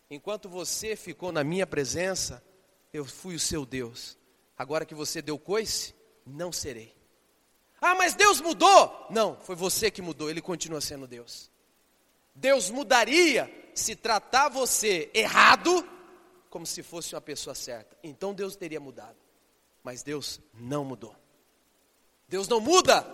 Enquanto 0.09 0.49
você 0.49 0.95
ficou 0.95 1.31
na 1.31 1.43
minha 1.43 1.67
presença, 1.67 2.43
eu 2.91 3.05
fui 3.05 3.35
o 3.35 3.39
seu 3.39 3.65
Deus. 3.65 4.17
Agora 4.57 4.85
que 4.85 4.95
você 4.95 5.21
deu 5.21 5.37
coice, 5.37 5.93
não 6.25 6.51
serei. 6.51 6.95
Ah, 7.79 7.95
mas 7.95 8.13
Deus 8.13 8.41
mudou? 8.41 9.07
Não, 9.09 9.37
foi 9.39 9.55
você 9.55 9.89
que 9.89 10.01
mudou, 10.01 10.29
ele 10.29 10.41
continua 10.41 10.81
sendo 10.81 11.07
Deus. 11.07 11.49
Deus 12.35 12.69
mudaria 12.69 13.49
se 13.73 13.95
tratar 13.95 14.49
você 14.49 15.09
errado 15.13 15.87
como 16.49 16.65
se 16.65 16.83
fosse 16.83 17.15
uma 17.15 17.21
pessoa 17.21 17.55
certa. 17.55 17.97
Então 18.03 18.33
Deus 18.33 18.55
teria 18.55 18.79
mudado. 18.79 19.17
Mas 19.83 20.03
Deus 20.03 20.41
não 20.53 20.83
mudou. 20.83 21.15
Deus 22.27 22.47
não 22.47 22.59
muda, 22.59 23.05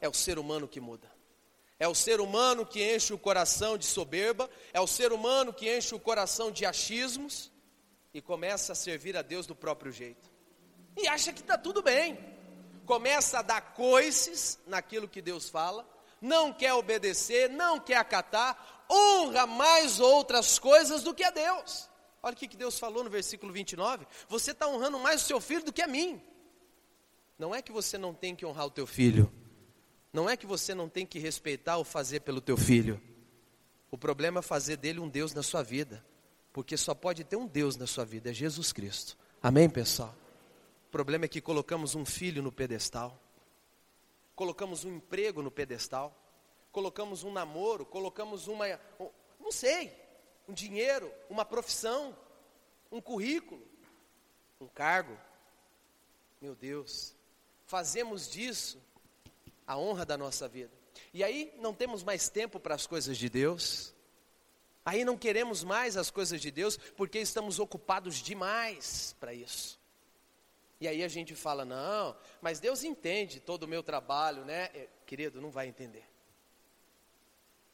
é 0.00 0.08
o 0.08 0.14
ser 0.14 0.38
humano 0.38 0.68
que 0.68 0.80
muda. 0.80 1.11
É 1.82 1.88
o 1.88 1.96
ser 1.96 2.20
humano 2.20 2.64
que 2.64 2.94
enche 2.94 3.12
o 3.12 3.18
coração 3.18 3.76
de 3.76 3.84
soberba, 3.84 4.48
é 4.72 4.80
o 4.80 4.86
ser 4.86 5.12
humano 5.12 5.52
que 5.52 5.68
enche 5.68 5.92
o 5.96 5.98
coração 5.98 6.48
de 6.48 6.64
achismos 6.64 7.50
e 8.14 8.22
começa 8.22 8.70
a 8.70 8.76
servir 8.76 9.16
a 9.16 9.20
Deus 9.20 9.48
do 9.48 9.56
próprio 9.56 9.90
jeito. 9.90 10.30
E 10.96 11.08
acha 11.08 11.32
que 11.32 11.40
está 11.40 11.58
tudo 11.58 11.82
bem. 11.82 12.16
Começa 12.86 13.40
a 13.40 13.42
dar 13.42 13.74
coices 13.74 14.60
naquilo 14.64 15.08
que 15.08 15.20
Deus 15.20 15.48
fala, 15.48 15.84
não 16.20 16.52
quer 16.52 16.72
obedecer, 16.72 17.50
não 17.50 17.80
quer 17.80 17.96
acatar, 17.96 18.86
honra 18.88 19.44
mais 19.44 19.98
outras 19.98 20.60
coisas 20.60 21.02
do 21.02 21.12
que 21.12 21.24
a 21.24 21.32
Deus. 21.32 21.90
Olha 22.22 22.34
o 22.34 22.36
que 22.36 22.56
Deus 22.56 22.78
falou 22.78 23.02
no 23.02 23.10
versículo 23.10 23.52
29. 23.52 24.06
Você 24.28 24.52
está 24.52 24.68
honrando 24.68 25.00
mais 25.00 25.24
o 25.24 25.26
seu 25.26 25.40
filho 25.40 25.64
do 25.64 25.72
que 25.72 25.82
a 25.82 25.88
mim. 25.88 26.22
Não 27.36 27.52
é 27.52 27.60
que 27.60 27.72
você 27.72 27.98
não 27.98 28.14
tem 28.14 28.36
que 28.36 28.46
honrar 28.46 28.66
o 28.66 28.70
teu 28.70 28.86
filho. 28.86 29.41
Não 30.12 30.28
é 30.28 30.36
que 30.36 30.46
você 30.46 30.74
não 30.74 30.88
tem 30.88 31.06
que 31.06 31.18
respeitar 31.18 31.78
ou 31.78 31.84
fazer 31.84 32.20
pelo 32.20 32.40
teu 32.40 32.56
filho. 32.56 33.00
O 33.90 33.96
problema 33.96 34.40
é 34.40 34.42
fazer 34.42 34.76
dele 34.76 35.00
um 35.00 35.08
Deus 35.08 35.32
na 35.32 35.42
sua 35.42 35.62
vida. 35.62 36.04
Porque 36.52 36.76
só 36.76 36.94
pode 36.94 37.24
ter 37.24 37.36
um 37.36 37.46
Deus 37.46 37.76
na 37.76 37.86
sua 37.86 38.04
vida, 38.04 38.30
é 38.30 38.34
Jesus 38.34 38.72
Cristo. 38.72 39.16
Amém, 39.42 39.70
pessoal? 39.70 40.14
O 40.86 40.90
problema 40.90 41.24
é 41.24 41.28
que 41.28 41.40
colocamos 41.40 41.94
um 41.94 42.04
filho 42.04 42.42
no 42.42 42.52
pedestal. 42.52 43.18
Colocamos 44.36 44.84
um 44.84 44.96
emprego 44.96 45.40
no 45.40 45.50
pedestal. 45.50 46.14
Colocamos 46.70 47.24
um 47.24 47.32
namoro, 47.32 47.86
colocamos 47.86 48.48
uma, 48.48 48.66
um, 49.00 49.08
não 49.40 49.50
sei, 49.50 49.94
um 50.46 50.52
dinheiro, 50.52 51.10
uma 51.28 51.44
profissão, 51.44 52.16
um 52.90 53.00
currículo, 53.00 53.62
um 54.60 54.68
cargo. 54.68 55.16
Meu 56.40 56.54
Deus, 56.54 57.14
fazemos 57.66 58.30
disso 58.30 58.78
a 59.66 59.76
honra 59.76 60.04
da 60.04 60.16
nossa 60.16 60.48
vida. 60.48 60.72
E 61.12 61.22
aí 61.22 61.52
não 61.58 61.74
temos 61.74 62.02
mais 62.02 62.28
tempo 62.28 62.58
para 62.60 62.74
as 62.74 62.86
coisas 62.86 63.16
de 63.16 63.28
Deus. 63.28 63.94
Aí 64.84 65.04
não 65.04 65.16
queremos 65.16 65.62
mais 65.62 65.96
as 65.96 66.10
coisas 66.10 66.40
de 66.40 66.50
Deus 66.50 66.76
porque 66.76 67.18
estamos 67.18 67.58
ocupados 67.58 68.16
demais 68.16 69.14
para 69.20 69.32
isso. 69.32 69.80
E 70.80 70.88
aí 70.88 71.04
a 71.04 71.08
gente 71.08 71.34
fala: 71.34 71.64
"Não, 71.64 72.16
mas 72.40 72.58
Deus 72.58 72.82
entende 72.82 73.38
todo 73.38 73.62
o 73.62 73.68
meu 73.68 73.82
trabalho, 73.82 74.44
né?" 74.44 74.64
É, 74.74 74.88
querido, 75.06 75.40
não 75.40 75.50
vai 75.50 75.68
entender. 75.68 76.04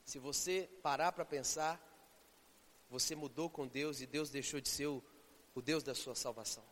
Se 0.05 0.19
você 0.19 0.69
parar 0.83 1.13
para 1.13 1.25
pensar, 1.25 1.81
você 2.91 3.15
mudou 3.15 3.51
com 3.51 3.67
Deus 3.67 4.01
e 4.01 4.07
Deus 4.07 4.31
deixou 4.31 4.61
de 4.61 4.69
ser 4.69 4.87
o, 4.87 5.03
o 5.55 5.61
Deus 5.61 5.83
da 5.83 5.95
sua 5.95 6.15
salvação. 6.15 6.65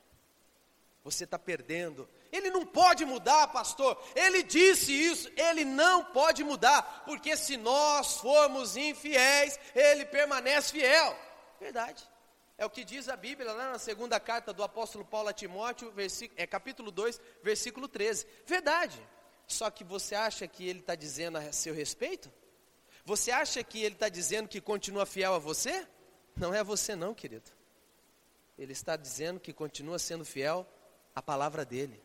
Você 1.04 1.24
está 1.24 1.38
perdendo. 1.38 2.08
Ele 2.32 2.50
não 2.50 2.64
pode 2.64 3.04
mudar, 3.04 3.48
pastor. 3.48 4.02
Ele 4.14 4.42
disse 4.42 4.92
isso. 4.92 5.30
Ele 5.36 5.64
não 5.64 6.04
pode 6.04 6.42
mudar. 6.44 7.04
Porque 7.04 7.36
se 7.36 7.56
nós 7.56 8.18
formos 8.18 8.76
infiéis, 8.76 9.58
ele 9.74 10.04
permanece 10.04 10.72
fiel. 10.72 11.16
Verdade. 11.60 12.06
É 12.58 12.64
o 12.64 12.70
que 12.70 12.84
diz 12.84 13.08
a 13.08 13.16
Bíblia 13.16 13.52
lá 13.52 13.72
na 13.72 13.78
segunda 13.78 14.18
carta 14.18 14.52
do 14.52 14.62
apóstolo 14.62 15.04
Paulo 15.04 15.28
a 15.28 15.32
Timóteo, 15.32 15.92
é 16.36 16.46
capítulo 16.46 16.90
2, 16.90 17.20
versículo 17.42 17.86
13. 17.86 18.26
Verdade. 18.46 18.98
Só 19.46 19.70
que 19.70 19.84
você 19.84 20.14
acha 20.14 20.46
que 20.48 20.66
ele 20.66 20.80
está 20.80 20.94
dizendo 20.94 21.36
a 21.36 21.52
seu 21.52 21.74
respeito? 21.74 22.32
Você 23.04 23.30
acha 23.30 23.62
que 23.62 23.82
ele 23.82 23.94
está 23.94 24.08
dizendo 24.08 24.48
que 24.48 24.60
continua 24.60 25.06
fiel 25.06 25.34
a 25.34 25.38
você? 25.38 25.86
Não 26.34 26.52
é 26.52 26.64
você 26.64 26.96
não, 26.96 27.14
querido. 27.14 27.50
Ele 28.58 28.72
está 28.72 28.96
dizendo 28.96 29.38
que 29.38 29.52
continua 29.52 29.98
sendo 29.98 30.24
fiel 30.24 30.66
a 31.14 31.22
palavra 31.22 31.64
dele. 31.64 32.02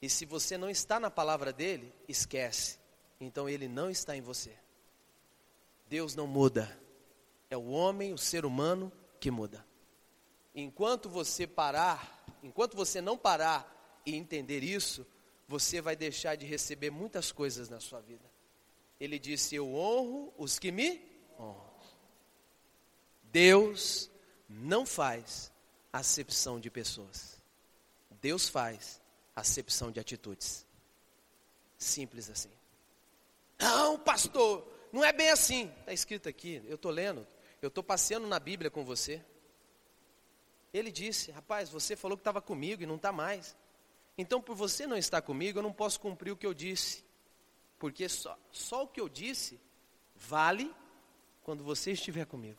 E 0.00 0.08
se 0.08 0.24
você 0.24 0.58
não 0.58 0.68
está 0.68 1.00
na 1.00 1.10
palavra 1.10 1.52
dele, 1.52 1.92
esquece. 2.06 2.78
Então 3.20 3.48
ele 3.48 3.66
não 3.68 3.90
está 3.90 4.16
em 4.16 4.20
você. 4.20 4.56
Deus 5.88 6.14
não 6.14 6.26
muda. 6.26 6.78
É 7.48 7.56
o 7.56 7.68
homem, 7.68 8.12
o 8.12 8.18
ser 8.18 8.44
humano 8.44 8.92
que 9.20 9.30
muda. 9.30 9.64
Enquanto 10.54 11.08
você 11.08 11.46
parar, 11.46 12.24
enquanto 12.42 12.76
você 12.76 13.00
não 13.00 13.16
parar 13.16 14.02
e 14.04 14.14
entender 14.14 14.62
isso, 14.62 15.06
você 15.46 15.80
vai 15.80 15.94
deixar 15.94 16.34
de 16.34 16.46
receber 16.46 16.90
muitas 16.90 17.30
coisas 17.30 17.68
na 17.68 17.80
sua 17.80 18.00
vida. 18.00 18.24
Ele 18.98 19.18
disse: 19.18 19.54
Eu 19.54 19.74
honro 19.74 20.32
os 20.36 20.58
que 20.58 20.72
me 20.72 21.00
honram. 21.38 21.76
Deus 23.24 24.10
não 24.48 24.86
faz 24.86 25.52
acepção 25.92 26.58
de 26.58 26.70
pessoas. 26.70 27.40
Deus 28.20 28.48
faz 28.48 29.00
acepção 29.36 29.92
de 29.92 30.00
atitudes. 30.00 30.66
Simples 31.78 32.30
assim. 32.30 32.50
Não, 33.58 33.98
pastor, 33.98 34.66
não 34.90 35.04
é 35.04 35.12
bem 35.12 35.30
assim. 35.30 35.70
Está 35.80 35.92
escrito 35.92 36.28
aqui, 36.28 36.62
eu 36.66 36.76
estou 36.76 36.90
lendo, 36.90 37.26
eu 37.60 37.68
estou 37.68 37.84
passeando 37.84 38.26
na 38.26 38.40
Bíblia 38.40 38.70
com 38.70 38.84
você. 38.84 39.22
Ele 40.72 40.90
disse: 40.90 41.30
Rapaz, 41.30 41.68
você 41.68 41.94
falou 41.94 42.16
que 42.16 42.22
estava 42.22 42.40
comigo 42.40 42.82
e 42.82 42.86
não 42.86 42.96
está 42.96 43.12
mais. 43.12 43.54
Então, 44.18 44.40
por 44.40 44.56
você 44.56 44.86
não 44.86 44.96
estar 44.96 45.20
comigo, 45.20 45.58
eu 45.58 45.62
não 45.62 45.72
posso 45.72 46.00
cumprir 46.00 46.30
o 46.30 46.36
que 46.36 46.46
eu 46.46 46.54
disse. 46.54 47.04
Porque 47.78 48.08
só, 48.08 48.38
só 48.50 48.84
o 48.84 48.88
que 48.88 49.00
eu 49.00 49.08
disse 49.08 49.60
vale 50.14 50.74
quando 51.42 51.62
você 51.62 51.92
estiver 51.92 52.24
comigo. 52.24 52.58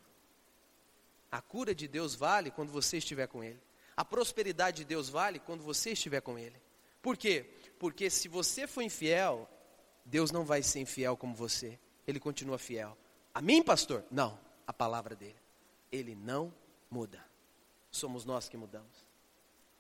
A 1.32 1.42
cura 1.42 1.74
de 1.74 1.88
Deus 1.88 2.14
vale 2.14 2.52
quando 2.52 2.72
você 2.72 2.98
estiver 2.98 3.28
com 3.28 3.44
Ele. 3.44 3.60
A 3.96 4.06
prosperidade 4.06 4.78
de 4.78 4.86
Deus 4.86 5.10
vale 5.10 5.40
quando 5.40 5.64
você 5.64 5.92
estiver 5.92 6.22
com 6.22 6.38
Ele. 6.38 6.56
Por 7.08 7.16
quê? 7.16 7.46
Porque 7.80 8.10
se 8.10 8.28
você 8.28 8.68
for 8.68 8.82
infiel, 8.82 9.50
Deus 10.04 10.30
não 10.30 10.44
vai 10.44 10.62
ser 10.62 10.82
infiel 10.82 11.16
como 11.16 11.34
você. 11.34 11.80
Ele 12.06 12.20
continua 12.20 12.58
fiel. 12.58 12.98
A 13.34 13.42
mim, 13.42 13.64
pastor? 13.64 14.04
Não. 14.12 14.38
A 14.68 14.74
palavra 14.74 15.16
dele. 15.16 15.40
Ele 15.90 16.14
não 16.16 16.54
muda. 16.92 17.26
Somos 17.90 18.26
nós 18.26 18.50
que 18.50 18.58
mudamos. 18.58 19.06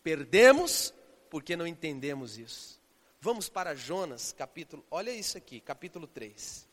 perdemos 0.01 0.93
porque 1.29 1.57
não 1.57 1.67
entendemos 1.67 2.38
isso. 2.38 2.79
Vamos 3.19 3.50
para 3.50 3.75
Jonas, 3.75 4.31
capítulo, 4.31 4.86
olha 4.89 5.12
isso 5.12 5.38
aqui, 5.38 5.60
capítulo 5.60 6.07
3. 6.07 6.65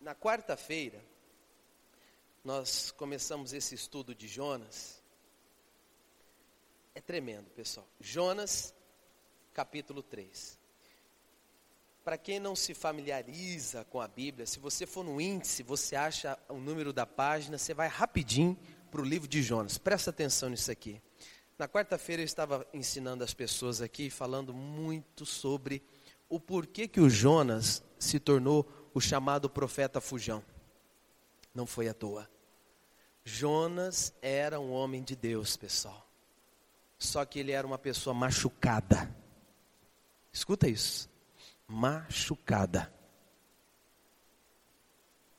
Na 0.00 0.14
quarta-feira, 0.14 1.04
nós 2.44 2.92
começamos 2.92 3.52
esse 3.52 3.74
estudo 3.74 4.14
de 4.14 4.28
Jonas. 4.28 5.02
É 6.94 7.00
tremendo, 7.00 7.50
pessoal. 7.50 7.88
Jonas, 8.00 8.72
capítulo 9.52 10.00
3. 10.00 10.56
Para 12.04 12.16
quem 12.16 12.38
não 12.38 12.54
se 12.54 12.72
familiariza 12.72 13.84
com 13.86 14.00
a 14.00 14.06
Bíblia, 14.06 14.46
se 14.46 14.60
você 14.60 14.86
for 14.86 15.04
no 15.04 15.20
índice, 15.20 15.64
você 15.64 15.96
acha 15.96 16.38
o 16.48 16.58
número 16.58 16.92
da 16.92 17.04
página, 17.04 17.58
você 17.58 17.74
vai 17.74 17.88
rapidinho 17.88 18.56
para 18.92 19.00
o 19.00 19.04
livro 19.04 19.26
de 19.26 19.42
Jonas. 19.42 19.76
Presta 19.76 20.10
atenção 20.10 20.50
nisso 20.50 20.70
aqui. 20.70 21.02
Na 21.58 21.66
quarta-feira 21.66 22.22
eu 22.22 22.26
estava 22.26 22.64
ensinando 22.72 23.24
as 23.24 23.34
pessoas 23.34 23.80
aqui, 23.80 24.08
falando 24.08 24.54
muito 24.54 25.26
sobre 25.26 25.82
o 26.28 26.38
porquê 26.38 26.86
que 26.86 27.00
o 27.00 27.10
Jonas 27.10 27.82
se 27.98 28.20
tornou 28.20 28.68
o 28.94 29.00
chamado 29.00 29.50
profeta 29.50 30.00
fujão. 30.00 30.44
Não 31.52 31.66
foi 31.66 31.88
à 31.88 31.94
toa. 31.94 32.30
Jonas 33.24 34.12
era 34.22 34.60
um 34.60 34.70
homem 34.70 35.02
de 35.02 35.16
Deus, 35.16 35.56
pessoal. 35.56 36.13
Só 37.06 37.24
que 37.24 37.38
ele 37.38 37.52
era 37.52 37.66
uma 37.66 37.78
pessoa 37.78 38.14
machucada. 38.14 39.14
Escuta 40.32 40.68
isso 40.68 41.08
machucada. 41.66 42.92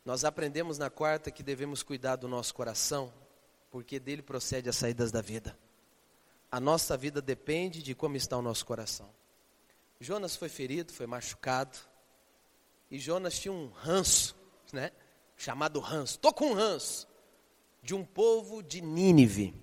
Nós 0.04 0.24
aprendemos 0.24 0.78
na 0.78 0.90
quarta 0.90 1.32
que 1.32 1.42
devemos 1.42 1.82
cuidar 1.82 2.16
do 2.16 2.28
nosso 2.28 2.54
coração, 2.54 3.12
porque 3.72 4.00
dele 4.00 4.22
procede 4.22 4.70
as 4.70 4.76
saídas 4.76 5.12
da 5.12 5.22
vida. 5.22 5.58
A 6.52 6.60
nossa 6.60 6.96
vida 6.96 7.22
depende 7.22 7.82
de 7.82 7.96
como 7.96 8.16
está 8.16 8.38
o 8.38 8.42
nosso 8.42 8.66
coração. 8.66 9.10
Jonas 10.00 10.36
foi 10.36 10.50
ferido, 10.50 10.94
foi 10.94 11.08
machucado, 11.08 11.78
e 12.92 13.00
Jonas 13.00 13.40
tinha 13.40 13.52
um 13.52 13.70
ranço, 13.70 14.36
né? 14.72 14.92
Chamado 15.36 15.80
ranço. 15.80 16.20
Tô 16.20 16.32
com 16.32 16.52
um 16.52 16.54
ranço 16.54 17.08
de 17.82 17.96
um 17.96 18.06
povo 18.06 18.62
de 18.62 18.82
Nínive. 18.82 19.54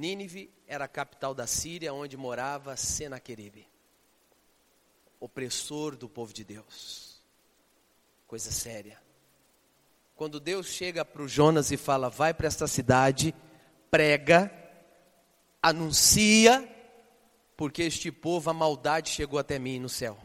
Nínive 0.00 0.50
era 0.66 0.86
a 0.86 0.88
capital 0.88 1.34
da 1.34 1.46
Síria, 1.46 1.92
onde 1.92 2.16
morava 2.16 2.76
Senaqueribe 2.76 3.70
opressor 5.20 5.94
do 5.94 6.08
povo 6.08 6.32
de 6.32 6.42
Deus. 6.42 7.20
Coisa 8.26 8.50
séria. 8.50 8.98
Quando 10.16 10.40
Deus 10.40 10.66
chega 10.66 11.04
para 11.04 11.22
o 11.22 11.28
Jonas 11.28 11.70
e 11.70 11.76
fala: 11.76 12.08
vai 12.08 12.32
para 12.32 12.46
esta 12.46 12.66
cidade, 12.66 13.34
prega, 13.90 14.50
anuncia, 15.62 16.66
porque 17.56 17.82
este 17.82 18.10
povo, 18.10 18.48
a 18.48 18.54
maldade 18.54 19.10
chegou 19.10 19.38
até 19.38 19.58
mim 19.58 19.78
no 19.78 19.88
céu. 19.88 20.18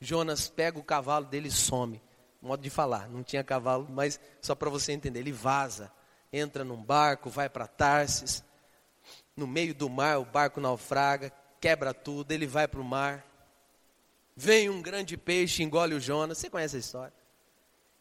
Jonas 0.00 0.48
pega 0.48 0.78
o 0.78 0.84
cavalo 0.84 1.26
dele 1.26 1.48
e 1.48 1.52
some. 1.52 2.00
Modo 2.40 2.62
de 2.62 2.70
falar, 2.70 3.08
não 3.08 3.24
tinha 3.24 3.42
cavalo, 3.42 3.88
mas 3.90 4.20
só 4.40 4.54
para 4.54 4.70
você 4.70 4.92
entender, 4.92 5.18
ele 5.18 5.32
vaza, 5.32 5.90
entra 6.32 6.62
num 6.62 6.80
barco, 6.80 7.28
vai 7.28 7.48
para 7.48 7.66
Tarsis, 7.66 8.44
no 9.38 9.46
meio 9.46 9.74
do 9.74 9.88
mar, 9.88 10.18
o 10.18 10.24
barco 10.24 10.60
naufraga, 10.60 11.32
quebra 11.60 11.94
tudo, 11.94 12.32
ele 12.32 12.46
vai 12.46 12.68
para 12.68 12.80
o 12.80 12.84
mar, 12.84 13.28
Vem 14.40 14.70
um 14.70 14.80
grande 14.80 15.16
peixe, 15.16 15.64
engole 15.64 15.96
o 15.96 16.00
Jonas. 16.00 16.38
Você 16.38 16.48
conhece 16.48 16.76
a 16.76 16.78
história? 16.78 17.12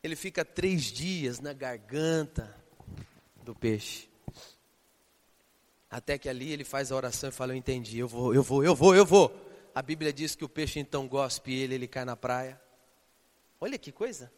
Ele 0.04 0.16
fica 0.16 0.46
três 0.46 0.84
dias 0.84 1.40
na 1.40 1.52
garganta 1.52 2.56
do 3.44 3.56
peixe. 3.56 4.08
Até 5.90 6.16
que 6.16 6.30
ali 6.30 6.52
ele 6.52 6.64
faz 6.64 6.92
a 6.92 6.96
oração 6.96 7.30
e 7.30 7.32
fala: 7.32 7.54
Eu 7.54 7.58
entendi, 7.58 7.98
eu 7.98 8.08
vou, 8.08 8.36
eu 8.36 8.44
vou, 8.44 8.64
eu 8.64 8.76
vou, 8.76 8.96
eu 8.96 9.04
vou. 9.04 9.36
A 9.74 9.82
Bíblia 9.82 10.14
diz 10.14 10.36
que 10.36 10.46
o 10.46 10.50
peixe 10.50 10.80
então 10.80 11.08
gospe 11.08 11.52
ele, 11.52 11.74
ele 11.74 11.88
cai 11.88 12.06
na 12.06 12.16
praia. 12.16 12.62
Olha 13.60 13.80
que 13.80 13.92
coisa. 13.92 14.32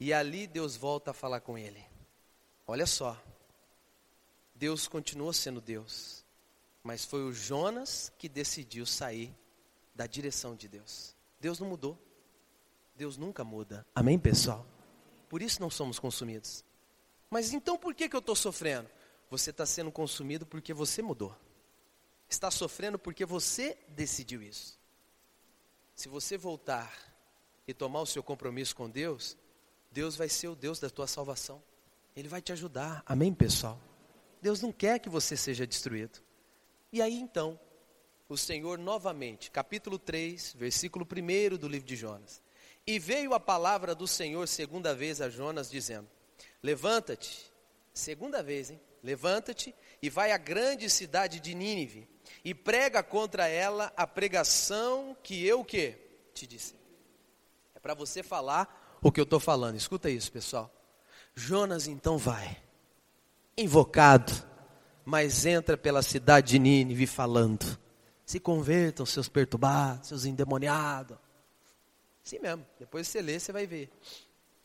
E 0.00 0.12
ali 0.12 0.48
Deus 0.48 0.76
volta 0.76 1.12
a 1.12 1.14
falar 1.14 1.38
com 1.42 1.56
ele. 1.56 1.84
Olha 2.66 2.86
só. 2.86 3.16
Deus 4.62 4.86
continuou 4.86 5.32
sendo 5.32 5.60
Deus. 5.60 6.24
Mas 6.84 7.04
foi 7.04 7.24
o 7.24 7.32
Jonas 7.32 8.12
que 8.16 8.28
decidiu 8.28 8.86
sair 8.86 9.36
da 9.92 10.06
direção 10.06 10.54
de 10.54 10.68
Deus. 10.68 11.16
Deus 11.40 11.58
não 11.58 11.66
mudou. 11.66 11.98
Deus 12.94 13.16
nunca 13.16 13.42
muda. 13.42 13.84
Amém, 13.92 14.20
pessoal? 14.20 14.64
Por 15.28 15.42
isso 15.42 15.60
não 15.60 15.68
somos 15.68 15.98
consumidos. 15.98 16.64
Mas 17.28 17.52
então 17.52 17.76
por 17.76 17.92
que, 17.92 18.08
que 18.08 18.14
eu 18.14 18.20
estou 18.20 18.36
sofrendo? 18.36 18.88
Você 19.30 19.50
está 19.50 19.66
sendo 19.66 19.90
consumido 19.90 20.46
porque 20.46 20.72
você 20.72 21.02
mudou. 21.02 21.34
Está 22.28 22.48
sofrendo 22.48 23.00
porque 23.00 23.26
você 23.26 23.76
decidiu 23.88 24.40
isso. 24.40 24.78
Se 25.92 26.08
você 26.08 26.38
voltar 26.38 26.96
e 27.66 27.74
tomar 27.74 28.02
o 28.02 28.06
seu 28.06 28.22
compromisso 28.22 28.76
com 28.76 28.88
Deus, 28.88 29.36
Deus 29.90 30.14
vai 30.14 30.28
ser 30.28 30.46
o 30.46 30.54
Deus 30.54 30.78
da 30.78 30.88
tua 30.88 31.08
salvação. 31.08 31.60
Ele 32.14 32.28
vai 32.28 32.40
te 32.40 32.52
ajudar. 32.52 33.02
Amém, 33.04 33.34
pessoal? 33.34 33.76
Deus 34.42 34.60
não 34.60 34.72
quer 34.72 34.98
que 34.98 35.08
você 35.08 35.36
seja 35.36 35.64
destruído. 35.64 36.18
E 36.92 37.00
aí 37.00 37.14
então, 37.14 37.58
o 38.28 38.36
Senhor 38.36 38.76
novamente, 38.76 39.52
capítulo 39.52 40.00
3, 40.00 40.54
versículo 40.58 41.06
1 41.06 41.56
do 41.56 41.68
livro 41.68 41.86
de 41.86 41.94
Jonas. 41.94 42.42
E 42.84 42.98
veio 42.98 43.34
a 43.34 43.40
palavra 43.40 43.94
do 43.94 44.08
Senhor 44.08 44.48
segunda 44.48 44.92
vez 44.92 45.20
a 45.20 45.30
Jonas, 45.30 45.70
dizendo: 45.70 46.08
Levanta-te, 46.60 47.52
segunda 47.94 48.42
vez, 48.42 48.72
hein? 48.72 48.80
Levanta-te 49.00 49.72
e 50.02 50.10
vai 50.10 50.32
à 50.32 50.36
grande 50.36 50.90
cidade 50.90 51.38
de 51.38 51.54
Nínive 51.54 52.08
e 52.44 52.52
prega 52.52 53.00
contra 53.00 53.46
ela 53.46 53.92
a 53.96 54.06
pregação 54.08 55.16
que 55.22 55.46
eu 55.46 55.64
que 55.64 55.96
te 56.34 56.48
disse. 56.48 56.74
É 57.76 57.78
para 57.78 57.94
você 57.94 58.24
falar 58.24 58.98
o 59.00 59.12
que 59.12 59.20
eu 59.20 59.24
estou 59.24 59.38
falando. 59.38 59.76
Escuta 59.76 60.10
isso, 60.10 60.32
pessoal. 60.32 60.68
Jonas 61.34 61.86
então 61.86 62.18
vai, 62.18 62.60
invocado, 63.56 64.32
mas 65.04 65.44
entra 65.46 65.76
pela 65.76 66.02
cidade 66.02 66.52
de 66.52 66.58
Nínive 66.58 67.06
falando. 67.06 67.78
Se 68.24 68.40
convertam, 68.40 69.04
seus 69.04 69.28
perturbados, 69.28 70.08
seus 70.08 70.24
endemoniados. 70.24 71.18
Sim 72.22 72.38
mesmo. 72.38 72.64
Depois 72.78 73.08
você 73.08 73.20
lê, 73.20 73.38
você 73.38 73.52
vai 73.52 73.66
ver. 73.66 73.90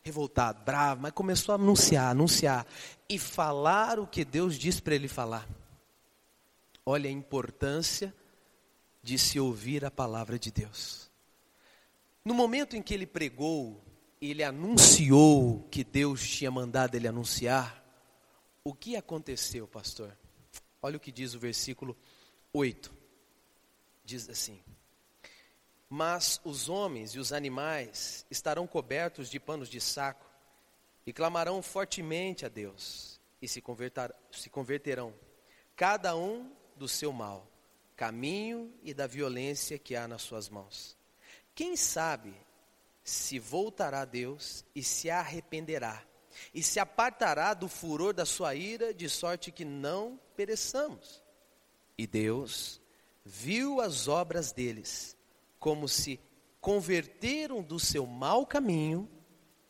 Revoltado, 0.02 0.62
bravo, 0.64 1.02
mas 1.02 1.12
começou 1.12 1.52
a 1.52 1.56
anunciar, 1.56 2.10
anunciar. 2.10 2.66
E 3.08 3.18
falar 3.18 3.98
o 3.98 4.06
que 4.06 4.24
Deus 4.24 4.56
diz 4.56 4.80
para 4.80 4.94
ele 4.94 5.08
falar. 5.08 5.46
Olha 6.86 7.10
a 7.10 7.12
importância 7.12 8.14
de 9.02 9.18
se 9.18 9.38
ouvir 9.38 9.84
a 9.84 9.90
palavra 9.90 10.38
de 10.38 10.50
Deus. 10.50 11.10
No 12.24 12.34
momento 12.34 12.76
em 12.76 12.82
que 12.82 12.94
ele 12.94 13.06
pregou, 13.06 13.82
ele 14.20 14.42
anunciou 14.42 15.66
que 15.70 15.84
Deus 15.84 16.26
tinha 16.26 16.50
mandado 16.50 16.94
ele 16.94 17.08
anunciar, 17.08 17.82
o 18.68 18.74
que 18.74 18.96
aconteceu, 18.96 19.66
pastor? 19.66 20.16
Olha 20.82 20.96
o 20.96 21.00
que 21.00 21.12
diz 21.12 21.34
o 21.34 21.38
versículo 21.38 21.96
8 22.52 22.98
diz 24.08 24.28
assim: 24.30 24.62
Mas 25.88 26.40
os 26.44 26.68
homens 26.68 27.14
e 27.14 27.18
os 27.18 27.32
animais 27.32 28.24
estarão 28.30 28.66
cobertos 28.66 29.28
de 29.28 29.38
panos 29.38 29.68
de 29.68 29.80
saco 29.80 30.26
e 31.06 31.12
clamarão 31.12 31.60
fortemente 31.62 32.46
a 32.46 32.48
Deus 32.48 33.20
e 33.40 33.46
se, 33.46 33.62
se 34.32 34.50
converterão, 34.50 35.14
cada 35.76 36.16
um 36.16 36.50
do 36.74 36.88
seu 36.88 37.12
mal, 37.12 37.46
caminho 37.94 38.72
e 38.82 38.94
da 38.94 39.06
violência 39.06 39.78
que 39.78 39.94
há 39.94 40.08
nas 40.08 40.22
suas 40.22 40.48
mãos. 40.48 40.96
Quem 41.54 41.76
sabe 41.76 42.34
se 43.04 43.38
voltará 43.38 44.02
a 44.02 44.06
Deus 44.06 44.64
e 44.74 44.82
se 44.82 45.10
arrependerá, 45.10 46.02
e 46.52 46.62
se 46.62 46.78
apartará 46.80 47.54
do 47.54 47.68
furor 47.68 48.12
da 48.12 48.24
sua 48.24 48.54
ira, 48.54 48.92
de 48.92 49.08
sorte 49.08 49.50
que 49.50 49.64
não 49.64 50.18
pereçamos. 50.36 51.22
E 51.96 52.06
Deus 52.06 52.80
viu 53.24 53.80
as 53.80 54.08
obras 54.08 54.52
deles, 54.52 55.16
como 55.58 55.88
se 55.88 56.20
converteram 56.60 57.62
do 57.62 57.78
seu 57.78 58.06
mau 58.06 58.46
caminho, 58.46 59.08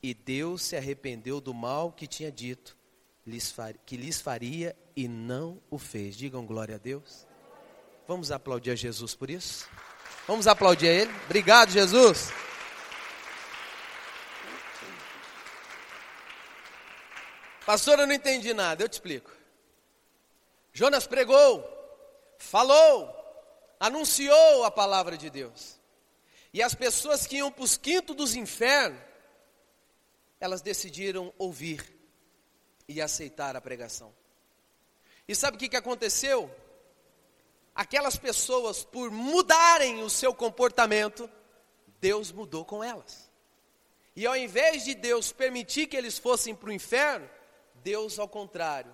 e 0.03 0.15
Deus 0.15 0.63
se 0.63 0.77
arrependeu 0.77 1.41
do 1.41 1.53
mal 1.53 1.93
que 1.93 2.07
tinha 2.07 2.31
dito 2.31 2.77
que 3.85 3.97
lhes 3.97 4.21
faria 4.21 4.77
e 4.97 5.07
não 5.07 5.61
o 5.71 5.79
fez. 5.79 6.17
Digam 6.17 6.47
glória 6.47 6.77
a 6.77 6.79
Deus. 6.79 7.27
Vamos 8.07 8.31
aplaudir 8.31 8.71
a 8.71 8.75
Jesus 8.75 9.15
por 9.15 9.29
isso? 9.29 9.69
Vamos 10.27 10.47
aplaudir 10.47 10.89
a 10.89 10.93
Ele? 10.93 11.13
Obrigado, 11.27 11.71
Jesus. 11.71 12.31
Pastor, 17.69 17.99
eu 17.99 18.07
não 18.07 18.15
entendi 18.15 18.55
nada, 18.55 18.83
eu 18.83 18.89
te 18.89 18.95
explico. 18.95 19.31
Jonas 20.73 21.07
pregou, 21.07 21.63
falou, 22.39 23.15
anunciou 23.79 24.65
a 24.65 24.71
palavra 24.71 25.19
de 25.19 25.29
Deus. 25.29 25.79
E 26.51 26.63
as 26.63 26.75
pessoas 26.75 27.27
que 27.27 27.37
iam 27.37 27.53
para 27.53 27.63
os 27.63 27.77
quintos 27.77 28.17
dos 28.17 28.35
infernos, 28.35 28.99
elas 30.41 30.63
decidiram 30.63 31.31
ouvir 31.37 31.95
e 32.89 33.03
aceitar 33.03 33.55
a 33.55 33.61
pregação. 33.61 34.15
E 35.29 35.35
sabe 35.35 35.59
o 35.59 35.61
que, 35.61 35.69
que 35.69 35.77
aconteceu? 35.77 36.51
Aquelas 37.75 38.17
pessoas, 38.17 38.83
por 38.83 39.11
mudarem 39.11 40.03
o 40.03 40.09
seu 40.09 40.33
comportamento, 40.33 41.31
Deus 42.01 42.33
mudou 42.33 42.65
com 42.65 42.83
elas. 42.83 43.31
E 44.17 44.27
ao 44.27 44.35
invés 44.35 44.87
de 44.87 44.95
Deus 44.95 45.33
permitir 45.33 45.87
que 45.87 45.99
eles 45.99 46.17
fossem 46.17 46.55
para 46.55 46.71
o 46.71 46.73
inferno, 46.73 47.29
Deus, 47.89 48.19
ao 48.19 48.29
contrário, 48.29 48.93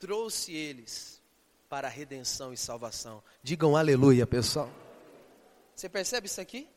trouxe 0.00 0.52
eles 0.52 1.22
para 1.68 1.86
a 1.86 1.90
redenção 1.90 2.52
e 2.52 2.56
salvação. 2.56 3.22
Digam 3.40 3.76
aleluia, 3.76 4.26
pessoal. 4.26 4.68
Você 5.76 5.88
percebe 5.88 6.26
isso 6.26 6.40
aqui? 6.40 6.68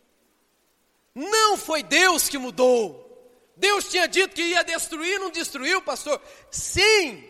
Não 1.15 1.57
foi 1.57 1.81
Deus 1.81 2.29
que 2.29 2.37
mudou. 2.37 3.01
Deus 3.57 3.89
tinha 3.89 4.07
dito 4.07 4.35
que 4.35 4.43
ia 4.43 4.63
destruir, 4.63 5.19
não 5.19 5.31
destruiu, 5.31 5.81
pastor? 5.81 6.21
Sim, 6.51 7.27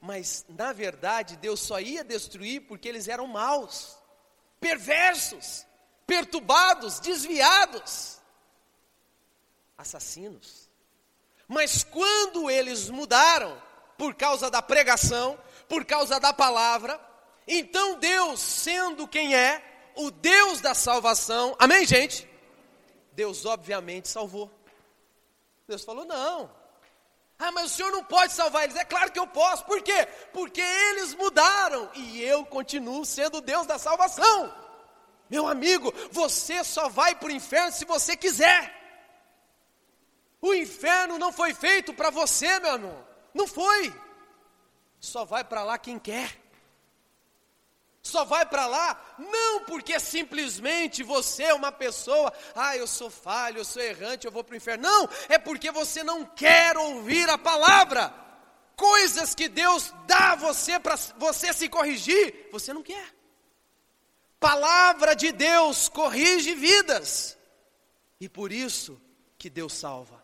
mas 0.00 0.46
na 0.48 0.72
verdade 0.72 1.36
Deus 1.36 1.60
só 1.60 1.78
ia 1.78 2.02
destruir 2.02 2.62
porque 2.62 2.88
eles 2.88 3.06
eram 3.06 3.26
maus, 3.26 3.98
perversos, 4.58 5.66
perturbados, 6.06 7.00
desviados, 7.00 8.18
assassinos. 9.76 10.70
Mas 11.46 11.84
quando 11.84 12.48
eles 12.48 12.88
mudaram, 12.88 13.62
por 13.96 14.14
causa 14.14 14.50
da 14.50 14.60
pregação, 14.60 15.38
por 15.68 15.84
causa 15.84 16.18
da 16.20 16.32
palavra, 16.32 17.00
então 17.46 17.98
Deus, 17.98 18.40
sendo 18.40 19.06
quem 19.06 19.34
é, 19.34 19.62
o 19.96 20.10
Deus 20.10 20.60
da 20.60 20.74
salvação, 20.74 21.54
amém, 21.58 21.84
gente? 21.86 22.28
Deus 23.12 23.44
obviamente 23.44 24.08
salvou. 24.08 24.50
Deus 25.68 25.84
falou: 25.84 26.04
não. 26.04 26.50
Ah, 27.38 27.52
mas 27.52 27.72
o 27.72 27.74
senhor 27.74 27.90
não 27.90 28.04
pode 28.04 28.32
salvar 28.32 28.64
eles. 28.64 28.76
É 28.76 28.84
claro 28.84 29.10
que 29.10 29.18
eu 29.18 29.26
posso. 29.26 29.64
Por 29.64 29.82
quê? 29.82 30.06
Porque 30.32 30.60
eles 30.60 31.14
mudaram 31.14 31.90
e 31.94 32.22
eu 32.22 32.44
continuo 32.46 33.04
sendo 33.04 33.40
Deus 33.40 33.66
da 33.66 33.78
salvação. 33.78 34.52
Meu 35.28 35.46
amigo, 35.46 35.92
você 36.10 36.62
só 36.62 36.88
vai 36.88 37.14
para 37.14 37.28
o 37.28 37.32
inferno 37.32 37.72
se 37.72 37.84
você 37.84 38.16
quiser. 38.16 38.72
O 40.40 40.54
inferno 40.54 41.18
não 41.18 41.32
foi 41.32 41.54
feito 41.54 41.92
para 41.92 42.10
você, 42.10 42.58
meu 42.60 42.72
irmão. 42.72 43.06
Não 43.34 43.46
foi. 43.46 43.92
Só 45.00 45.24
vai 45.24 45.44
para 45.44 45.62
lá 45.62 45.76
quem 45.76 45.98
quer 45.98 46.44
só 48.04 48.22
vai 48.22 48.44
para 48.44 48.66
lá 48.66 49.16
não 49.18 49.64
porque 49.64 49.98
simplesmente 49.98 51.02
você 51.02 51.44
é 51.44 51.54
uma 51.54 51.72
pessoa, 51.72 52.32
ah, 52.54 52.76
eu 52.76 52.86
sou 52.86 53.08
falho, 53.08 53.58
eu 53.58 53.64
sou 53.64 53.82
errante, 53.82 54.26
eu 54.26 54.30
vou 54.30 54.44
para 54.44 54.52
o 54.52 54.56
inferno. 54.56 54.82
Não, 54.82 55.08
é 55.26 55.38
porque 55.38 55.70
você 55.70 56.04
não 56.04 56.24
quer 56.24 56.76
ouvir 56.76 57.28
a 57.30 57.38
palavra. 57.38 58.14
Coisas 58.76 59.34
que 59.34 59.48
Deus 59.48 59.94
dá 60.06 60.32
a 60.32 60.36
você 60.36 60.78
para 60.78 60.96
você 61.16 61.52
se 61.54 61.68
corrigir, 61.68 62.48
você 62.52 62.74
não 62.74 62.82
quer. 62.82 63.14
Palavra 64.38 65.16
de 65.16 65.32
Deus 65.32 65.88
corrige 65.88 66.54
vidas. 66.54 67.38
E 68.20 68.28
por 68.28 68.52
isso 68.52 69.00
que 69.38 69.48
Deus 69.48 69.72
salva. 69.72 70.23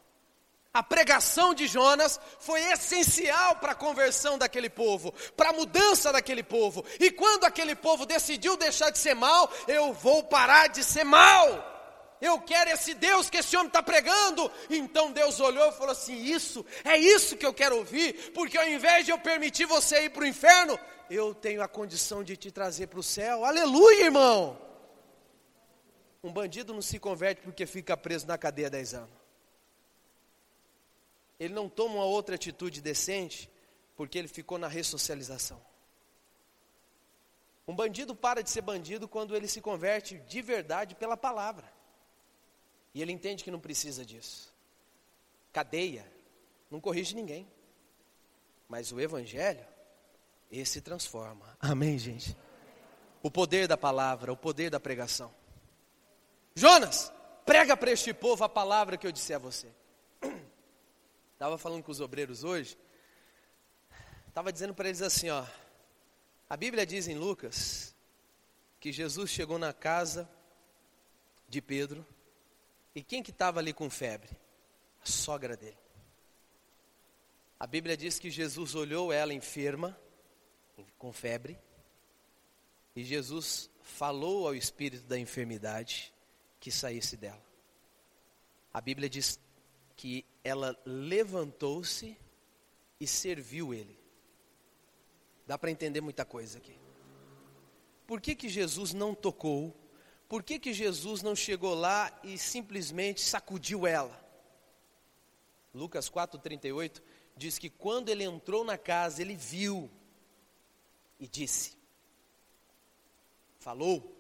A 0.73 0.85
pregação 0.85 1.53
de 1.53 1.67
Jonas 1.67 2.21
foi 2.39 2.61
essencial 2.71 3.57
para 3.57 3.73
a 3.73 3.75
conversão 3.75 4.39
daquele 4.39 4.71
povo, 4.71 5.13
para 5.37 5.51
a 5.51 5.53
mudança 5.53 6.13
daquele 6.13 6.45
povo. 6.45 6.85
E 7.01 7.11
quando 7.11 7.45
aquele 7.45 7.75
povo 7.75 8.07
decidiu 8.07 8.57
deixar 8.57 8.91
de 8.91 8.99
ser 8.99 9.15
mal, 9.15 9.51
eu 9.67 9.93
vou 9.93 10.23
parar 10.23 10.69
de 10.69 10.85
ser 10.85 11.03
mal. 11.03 11.67
Eu 12.21 12.39
quero 12.41 12.71
esse 12.71 12.95
Deus 12.95 13.29
que 13.29 13.39
esse 13.39 13.57
homem 13.57 13.67
está 13.67 13.83
pregando. 13.83 14.49
Então 14.69 15.11
Deus 15.11 15.41
olhou 15.41 15.71
e 15.71 15.73
falou 15.73 15.91
assim: 15.91 16.15
Isso, 16.15 16.65
é 16.85 16.97
isso 16.97 17.37
que 17.37 17.47
eu 17.47 17.53
quero 17.53 17.77
ouvir, 17.77 18.31
porque 18.33 18.57
ao 18.57 18.69
invés 18.69 19.05
de 19.05 19.11
eu 19.11 19.19
permitir 19.19 19.65
você 19.65 20.05
ir 20.05 20.11
para 20.11 20.23
o 20.23 20.27
inferno, 20.27 20.79
eu 21.11 21.35
tenho 21.35 21.63
a 21.63 21.69
condição 21.69 22.23
de 22.23 22.37
te 22.37 22.53
trazer 22.53 22.87
para 22.87 23.01
o 23.01 23.03
céu. 23.03 23.45
Aleluia, 23.45 24.05
irmão. 24.05 24.57
Um 26.23 26.33
bandido 26.33 26.73
não 26.73 26.83
se 26.83 27.01
converte 27.01 27.43
porque 27.43 27.67
fica 27.67 27.97
preso 27.97 28.29
na 28.29 28.39
cadeia 28.39 28.71
10 28.71 28.95
anos 28.95 29.20
ele 31.41 31.55
não 31.55 31.71
toma 31.71 31.95
uma 31.95 32.05
outra 32.05 32.35
atitude 32.35 32.83
decente 32.83 33.51
porque 33.97 34.19
ele 34.19 34.29
ficou 34.29 34.59
na 34.59 34.69
ressocialização. 34.69 35.61
Um 37.67 37.75
bandido 37.75 38.15
para 38.15 38.43
de 38.43 38.51
ser 38.51 38.61
bandido 38.61 39.09
quando 39.09 39.35
ele 39.35 39.49
se 39.49 39.61
converte 39.61 40.19
de 40.19 40.43
verdade 40.43 40.95
pela 40.95 41.17
palavra. 41.17 41.73
E 42.93 43.01
ele 43.01 43.13
entende 43.13 43.43
que 43.43 43.51
não 43.51 43.59
precisa 43.59 44.05
disso. 44.05 44.53
Cadeia 45.51 46.07
não 46.71 46.81
corrige 46.81 47.15
ninguém. 47.15 47.49
Mas 48.69 48.93
o 48.93 49.01
evangelho, 49.01 49.67
esse 50.51 50.81
transforma. 50.81 51.57
Amém, 51.59 51.99
gente? 51.99 52.37
O 53.23 53.31
poder 53.31 53.67
da 53.67 53.77
palavra, 53.77 54.33
o 54.33 54.37
poder 54.37 54.71
da 54.71 54.79
pregação. 54.79 55.33
Jonas, 56.55 57.13
prega 57.47 57.77
para 57.77 57.91
este 57.91 58.13
povo 58.13 58.45
a 58.45 58.49
palavra 58.49 58.97
que 58.97 59.07
eu 59.07 59.13
disse 59.13 59.33
a 59.33 59.39
você. 59.39 59.69
Estava 61.41 61.57
falando 61.57 61.83
com 61.83 61.91
os 61.91 62.03
obreiros 62.03 62.45
hoje. 62.45 62.77
Estava 64.29 64.53
dizendo 64.53 64.75
para 64.75 64.91
eles 64.91 65.01
assim, 65.01 65.31
ó. 65.31 65.43
A 66.51 66.55
Bíblia 66.55 66.85
diz 66.85 67.09
em 67.09 67.15
Lucas 67.15 67.95
que 68.79 68.93
Jesus 68.93 69.31
chegou 69.31 69.59
na 69.59 69.73
casa 69.73 70.31
de 71.49 71.63
Pedro. 71.63 72.07
E 72.95 73.03
quem 73.03 73.23
que 73.23 73.31
estava 73.31 73.59
ali 73.59 73.73
com 73.73 73.89
febre? 73.89 74.29
A 75.03 75.07
sogra 75.07 75.57
dele. 75.57 75.79
A 77.59 77.67
Bíblia 77.67 77.97
diz 77.97 78.19
que 78.19 78.31
Jesus 78.31 78.75
olhou 78.75 79.11
ela 79.11 79.33
enferma, 79.33 79.99
com 80.99 81.11
febre, 81.11 81.59
e 82.95 83.03
Jesus 83.03 83.71
falou 83.83 84.47
ao 84.47 84.55
espírito 84.55 85.07
da 85.07 85.19
enfermidade 85.19 86.13
que 86.61 86.71
saísse 86.71 87.17
dela. 87.17 87.43
A 88.75 88.81
Bíblia 88.83 89.09
diz 89.09 89.41
que 90.01 90.25
ela 90.43 90.75
levantou-se 90.87 92.17
e 92.99 93.07
serviu 93.07 93.75
ele. 93.75 94.01
Dá 95.47 95.59
para 95.59 95.71
entender 95.71 96.01
muita 96.01 96.25
coisa 96.25 96.57
aqui. 96.57 96.75
Por 98.07 98.19
que, 98.19 98.35
que 98.35 98.49
Jesus 98.49 98.95
não 98.95 99.15
tocou? 99.15 99.77
Por 100.27 100.43
que, 100.43 100.59
que 100.59 100.73
Jesus 100.73 101.21
não 101.21 101.37
chegou 101.37 101.75
lá 101.75 102.19
e 102.25 102.39
simplesmente 102.39 103.21
sacudiu 103.21 103.87
ela? 103.87 104.19
Lucas 105.75 106.09
4,38 106.09 107.03
diz 107.37 107.59
que 107.59 107.69
quando 107.69 108.09
ele 108.09 108.25
entrou 108.25 108.65
na 108.65 108.79
casa, 108.79 109.21
ele 109.21 109.37
viu 109.37 109.91
e 111.19 111.29
disse: 111.29 111.77
Falou, 113.59 114.17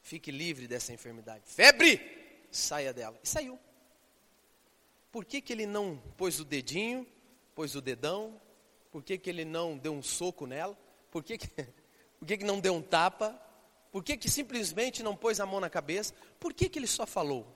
fique 0.00 0.32
livre 0.32 0.66
dessa 0.66 0.92
enfermidade. 0.92 1.44
Febre, 1.46 2.48
saia 2.50 2.92
dela. 2.92 3.20
E 3.22 3.28
saiu. 3.28 3.56
Por 5.12 5.26
que, 5.26 5.42
que 5.42 5.52
ele 5.52 5.66
não 5.66 5.98
pôs 6.16 6.40
o 6.40 6.44
dedinho, 6.44 7.06
pôs 7.54 7.76
o 7.76 7.82
dedão? 7.82 8.40
Por 8.90 9.02
que, 9.02 9.18
que 9.18 9.28
ele 9.28 9.44
não 9.44 9.76
deu 9.76 9.92
um 9.92 10.02
soco 10.02 10.46
nela? 10.46 10.76
Por 11.10 11.22
que, 11.22 11.36
que, 11.36 11.48
por 12.18 12.26
que, 12.26 12.38
que 12.38 12.44
não 12.44 12.58
deu 12.58 12.74
um 12.74 12.82
tapa? 12.82 13.38
Por 13.92 14.02
que, 14.02 14.16
que 14.16 14.30
simplesmente 14.30 15.02
não 15.02 15.14
pôs 15.14 15.38
a 15.38 15.44
mão 15.44 15.60
na 15.60 15.68
cabeça? 15.68 16.14
Por 16.40 16.54
que, 16.54 16.66
que 16.66 16.78
ele 16.78 16.86
só 16.86 17.06
falou? 17.06 17.46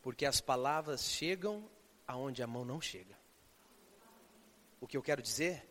Porque 0.00 0.24
as 0.24 0.40
palavras 0.40 1.10
chegam 1.10 1.68
aonde 2.06 2.40
a 2.40 2.46
mão 2.46 2.64
não 2.64 2.80
chega. 2.80 3.18
O 4.80 4.86
que 4.86 4.96
eu 4.96 5.02
quero 5.02 5.20
dizer 5.20 5.68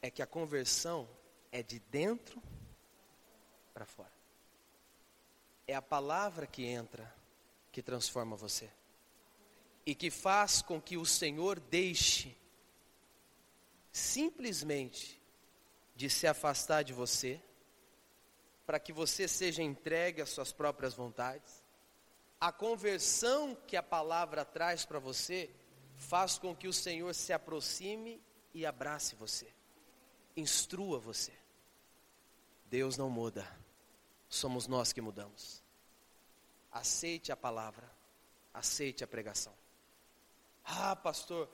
é 0.00 0.10
que 0.10 0.22
a 0.22 0.26
conversão 0.26 1.06
é 1.50 1.62
de 1.62 1.80
dentro 1.80 2.42
para 3.74 3.84
fora. 3.84 4.12
É 5.66 5.74
a 5.74 5.82
palavra 5.82 6.46
que 6.46 6.64
entra 6.64 7.14
que 7.70 7.82
transforma 7.82 8.36
você 8.36 8.70
e 9.84 9.94
que 9.94 10.10
faz 10.10 10.62
com 10.62 10.80
que 10.80 10.96
o 10.96 11.04
Senhor 11.04 11.58
deixe 11.58 12.36
simplesmente 13.90 15.20
de 15.94 16.08
se 16.08 16.26
afastar 16.26 16.82
de 16.82 16.92
você, 16.92 17.40
para 18.64 18.80
que 18.80 18.92
você 18.92 19.28
seja 19.28 19.62
entregue 19.62 20.22
às 20.22 20.30
suas 20.30 20.52
próprias 20.52 20.94
vontades. 20.94 21.62
A 22.40 22.50
conversão 22.50 23.54
que 23.54 23.76
a 23.76 23.82
palavra 23.82 24.44
traz 24.44 24.84
para 24.84 24.98
você 24.98 25.50
faz 25.96 26.38
com 26.38 26.56
que 26.56 26.66
o 26.66 26.72
Senhor 26.72 27.14
se 27.14 27.32
aproxime 27.32 28.20
e 28.54 28.64
abrace 28.64 29.14
você, 29.14 29.46
instrua 30.36 30.98
você. 30.98 31.32
Deus 32.66 32.96
não 32.96 33.10
muda, 33.10 33.46
somos 34.28 34.66
nós 34.66 34.92
que 34.92 35.00
mudamos. 35.00 35.62
Aceite 36.70 37.30
a 37.30 37.36
palavra, 37.36 37.88
aceite 38.54 39.04
a 39.04 39.06
pregação. 39.06 39.61
Ah, 40.64 40.96
pastor, 40.96 41.48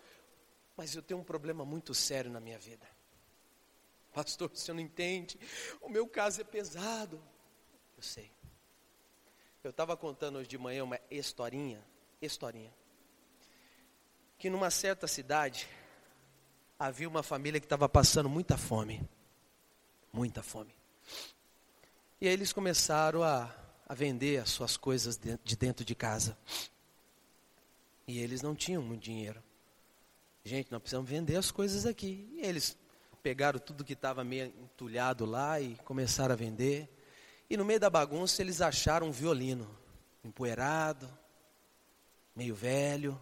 mas 0.77 0.95
eu 0.95 1.03
tenho 1.03 1.21
um 1.21 1.25
problema 1.25 1.65
muito 1.65 1.95
sério 1.95 2.31
na 2.31 2.41
minha 2.41 2.59
vida. 2.59 2.87
Pastor, 4.13 4.49
você 4.49 4.73
não 4.73 4.81
entende, 4.81 5.39
o 5.81 5.89
meu 5.89 6.07
caso 6.07 6.41
é 6.41 6.45
pesado. 6.45 7.23
Eu 7.97 8.03
sei. 8.03 8.31
Eu 9.63 9.71
estava 9.71 9.97
contando 9.97 10.37
hoje 10.39 10.49
de 10.49 10.57
manhã 10.57 10.85
uma 10.85 10.99
historinha, 11.11 11.85
historinha, 12.23 12.73
que 14.39 14.49
numa 14.49 14.71
certa 14.71 15.07
cidade 15.07 15.69
havia 16.79 17.09
uma 17.09 17.23
família 17.23 17.61
que 17.61 17.67
estava 17.67 17.89
passando 17.89 18.29
muita 18.29 18.57
fome. 18.57 19.09
muita 20.13 20.43
fome. 20.43 20.75
E 22.21 22.27
aí 22.27 22.33
eles 22.33 22.53
começaram 22.53 23.23
a, 23.23 23.55
a 23.87 23.95
vender 23.95 24.41
as 24.41 24.51
suas 24.51 24.77
coisas 24.77 25.17
de 25.17 25.57
dentro 25.57 25.85
de 25.85 25.95
casa. 25.95 26.37
E 28.09 28.19
eles 28.19 28.41
não 28.41 28.55
tinham 28.55 28.83
muito 28.83 29.03
dinheiro. 29.03 29.41
Gente, 30.43 30.73
nós 30.73 30.81
precisamos 30.81 31.09
vender 31.09 31.37
as 31.37 31.51
coisas 31.51 31.85
aqui. 31.85 32.27
E 32.33 32.41
eles 32.41 32.75
pegaram 33.23 33.61
tudo 33.61 33.85
que 33.85 33.93
estava 33.93 34.25
meio 34.25 34.47
entulhado 34.47 35.27
lá 35.27 35.61
e 35.61 35.77
começaram 35.85 36.33
a 36.33 36.37
vender. 36.37 36.89
E 37.51 37.57
no 37.57 37.67
meio 37.67 37.79
da 37.79 37.91
bagunça 37.91 38.41
eles 38.41 38.63
acharam 38.63 39.09
um 39.09 39.13
violino 39.13 39.69
empoeirado, 40.25 41.07
meio 42.35 42.55
velho. 42.55 43.21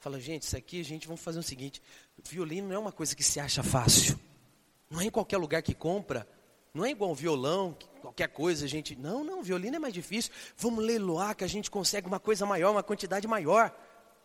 Fala, 0.00 0.18
gente, 0.18 0.42
isso 0.42 0.56
aqui 0.56 0.80
a 0.80 0.84
gente 0.84 1.06
vamos 1.06 1.22
fazer 1.22 1.38
o 1.38 1.42
seguinte: 1.42 1.80
violino 2.28 2.66
não 2.66 2.74
é 2.74 2.78
uma 2.80 2.92
coisa 2.92 3.14
que 3.14 3.22
se 3.22 3.38
acha 3.38 3.62
fácil. 3.62 4.18
Não 4.90 5.00
é 5.00 5.04
em 5.04 5.10
qualquer 5.10 5.38
lugar 5.38 5.62
que 5.62 5.72
compra. 5.74 6.26
Não 6.74 6.84
é 6.84 6.90
igual 6.90 7.14
violão, 7.14 7.76
qualquer 8.00 8.28
coisa 8.28 8.64
a 8.64 8.68
gente. 8.68 8.96
Não, 8.96 9.22
não, 9.22 9.42
violino 9.42 9.76
é 9.76 9.78
mais 9.78 9.92
difícil. 9.92 10.32
Vamos 10.56 10.84
leiloar 10.84 11.36
que 11.36 11.44
a 11.44 11.48
gente 11.48 11.70
consegue 11.70 12.06
uma 12.06 12.18
coisa 12.18 12.46
maior, 12.46 12.70
uma 12.70 12.82
quantidade 12.82 13.28
maior. 13.28 13.74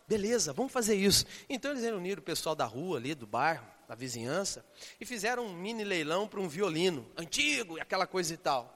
Beleza, 0.06 0.54
vamos 0.54 0.72
fazer 0.72 0.94
isso. 0.94 1.26
Então 1.48 1.72
eles 1.72 1.82
reuniram 1.82 2.20
o 2.20 2.24
pessoal 2.24 2.54
da 2.54 2.64
rua 2.64 2.96
ali, 2.96 3.14
do 3.14 3.26
bairro, 3.26 3.66
da 3.86 3.94
vizinhança, 3.94 4.64
e 4.98 5.04
fizeram 5.04 5.44
um 5.44 5.52
mini 5.52 5.84
leilão 5.84 6.26
para 6.26 6.40
um 6.40 6.48
violino 6.48 7.06
antigo 7.16 7.76
e 7.76 7.80
aquela 7.80 8.06
coisa 8.06 8.32
e 8.32 8.36
tal. 8.38 8.74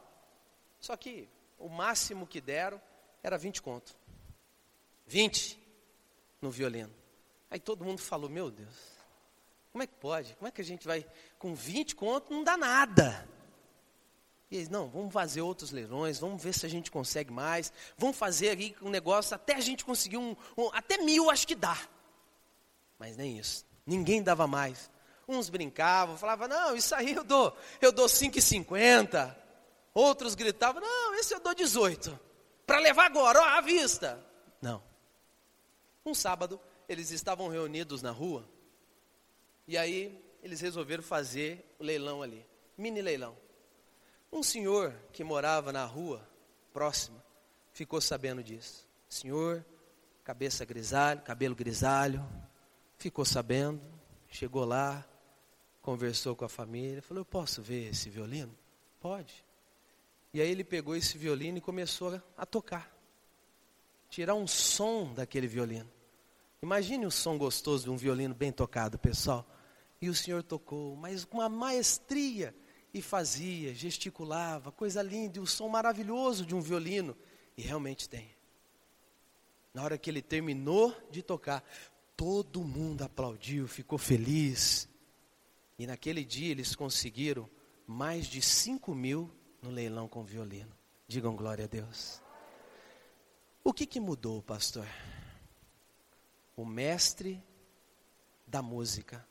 Só 0.78 0.94
que 0.94 1.28
o 1.58 1.68
máximo 1.70 2.26
que 2.26 2.40
deram 2.40 2.80
era 3.22 3.38
20 3.38 3.62
conto. 3.62 3.96
20 5.06 5.58
no 6.42 6.50
violino. 6.50 6.92
Aí 7.50 7.58
todo 7.58 7.84
mundo 7.84 8.00
falou: 8.00 8.28
Meu 8.28 8.50
Deus, 8.50 8.74
como 9.70 9.82
é 9.82 9.86
que 9.86 9.94
pode? 9.94 10.34
Como 10.34 10.48
é 10.48 10.50
que 10.50 10.60
a 10.60 10.64
gente 10.64 10.86
vai 10.86 11.06
com 11.38 11.54
20 11.54 11.96
conto? 11.96 12.30
Não 12.30 12.44
dá 12.44 12.58
nada. 12.58 13.26
E 14.52 14.56
eles, 14.56 14.68
não, 14.68 14.86
vamos 14.86 15.14
fazer 15.14 15.40
outros 15.40 15.70
leilões, 15.70 16.18
vamos 16.18 16.42
ver 16.42 16.52
se 16.52 16.66
a 16.66 16.68
gente 16.68 16.90
consegue 16.90 17.32
mais, 17.32 17.72
vamos 17.96 18.18
fazer 18.18 18.50
aqui 18.50 18.76
um 18.82 18.90
negócio 18.90 19.34
até 19.34 19.54
a 19.54 19.60
gente 19.60 19.82
conseguir 19.82 20.18
um, 20.18 20.36
um 20.58 20.68
até 20.74 20.98
mil 20.98 21.30
acho 21.30 21.46
que 21.46 21.54
dá. 21.54 21.78
Mas 22.98 23.16
nem 23.16 23.38
isso, 23.38 23.64
ninguém 23.86 24.22
dava 24.22 24.46
mais. 24.46 24.90
Uns 25.26 25.48
brincavam, 25.48 26.18
falavam, 26.18 26.48
não, 26.48 26.76
isso 26.76 26.94
aí 26.94 27.14
eu 27.14 27.24
dou, 27.24 27.56
eu 27.80 27.90
dou 27.92 28.04
5,50. 28.04 29.34
Outros 29.94 30.34
gritavam, 30.34 30.82
não, 30.82 31.14
esse 31.14 31.32
eu 31.32 31.40
dou 31.40 31.54
18. 31.54 32.20
Para 32.66 32.78
levar 32.78 33.06
agora, 33.06 33.40
ó, 33.40 33.44
à 33.56 33.62
vista. 33.62 34.22
Não. 34.60 34.82
Um 36.04 36.12
sábado, 36.12 36.60
eles 36.86 37.10
estavam 37.10 37.48
reunidos 37.48 38.02
na 38.02 38.10
rua, 38.10 38.46
e 39.66 39.78
aí 39.78 40.22
eles 40.42 40.60
resolveram 40.60 41.02
fazer 41.02 41.74
o 41.78 41.84
leilão 41.84 42.20
ali, 42.20 42.46
mini 42.76 43.00
leilão. 43.00 43.34
Um 44.32 44.42
senhor 44.42 44.94
que 45.12 45.22
morava 45.22 45.72
na 45.72 45.84
rua 45.84 46.26
próxima 46.72 47.22
ficou 47.70 48.00
sabendo 48.00 48.42
disso. 48.42 48.88
Senhor, 49.06 49.62
cabeça 50.24 50.64
grisalho, 50.64 51.20
cabelo 51.20 51.54
grisalho, 51.54 52.26
ficou 52.96 53.26
sabendo, 53.26 53.82
chegou 54.28 54.64
lá, 54.64 55.06
conversou 55.82 56.34
com 56.34 56.46
a 56.46 56.48
família, 56.48 57.02
falou: 57.02 57.20
Eu 57.20 57.26
posso 57.26 57.60
ver 57.60 57.90
esse 57.90 58.08
violino? 58.08 58.56
Pode. 59.00 59.44
E 60.32 60.40
aí 60.40 60.50
ele 60.50 60.64
pegou 60.64 60.96
esse 60.96 61.18
violino 61.18 61.58
e 61.58 61.60
começou 61.60 62.18
a 62.34 62.46
tocar, 62.46 62.90
tirar 64.08 64.34
um 64.34 64.46
som 64.46 65.12
daquele 65.12 65.46
violino. 65.46 65.90
Imagine 66.62 67.04
o 67.04 67.10
som 67.10 67.36
gostoso 67.36 67.84
de 67.84 67.90
um 67.90 67.96
violino 67.98 68.34
bem 68.34 68.50
tocado, 68.50 68.98
pessoal. 68.98 69.46
E 70.00 70.08
o 70.08 70.14
Senhor 70.14 70.42
tocou, 70.42 70.96
mas 70.96 71.22
com 71.24 71.38
uma 71.38 71.50
maestria 71.50 72.54
e 72.92 73.00
fazia, 73.00 73.74
gesticulava, 73.74 74.70
coisa 74.70 75.02
linda, 75.02 75.38
e 75.38 75.40
o 75.40 75.46
som 75.46 75.68
maravilhoso 75.68 76.44
de 76.44 76.54
um 76.54 76.60
violino. 76.60 77.16
E 77.56 77.62
realmente 77.62 78.08
tem. 78.08 78.30
Na 79.72 79.82
hora 79.82 79.96
que 79.96 80.10
ele 80.10 80.20
terminou 80.20 80.94
de 81.10 81.22
tocar, 81.22 81.64
todo 82.16 82.62
mundo 82.62 83.02
aplaudiu, 83.02 83.66
ficou 83.66 83.98
feliz. 83.98 84.88
E 85.78 85.86
naquele 85.86 86.24
dia 86.24 86.50
eles 86.50 86.76
conseguiram 86.76 87.48
mais 87.86 88.26
de 88.26 88.42
5 88.42 88.94
mil 88.94 89.30
no 89.62 89.70
leilão 89.70 90.06
com 90.06 90.22
violino. 90.22 90.72
Digam 91.08 91.34
glória 91.34 91.64
a 91.64 91.68
Deus. 91.68 92.20
O 93.64 93.72
que, 93.72 93.86
que 93.86 94.00
mudou, 94.00 94.42
pastor? 94.42 94.86
O 96.54 96.66
mestre 96.66 97.42
da 98.46 98.60
música 98.60 99.26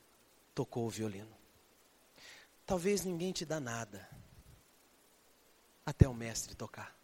tocou 0.54 0.86
o 0.86 0.90
violino. 0.90 1.41
Talvez 2.72 3.04
ninguém 3.04 3.32
te 3.32 3.44
dá 3.44 3.60
nada 3.60 4.08
até 5.84 6.08
o 6.08 6.14
mestre 6.14 6.54
tocar. 6.54 6.98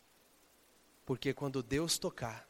Porque 1.05 1.35
quando 1.35 1.63
Deus 1.63 1.99
tocar, 1.99 2.49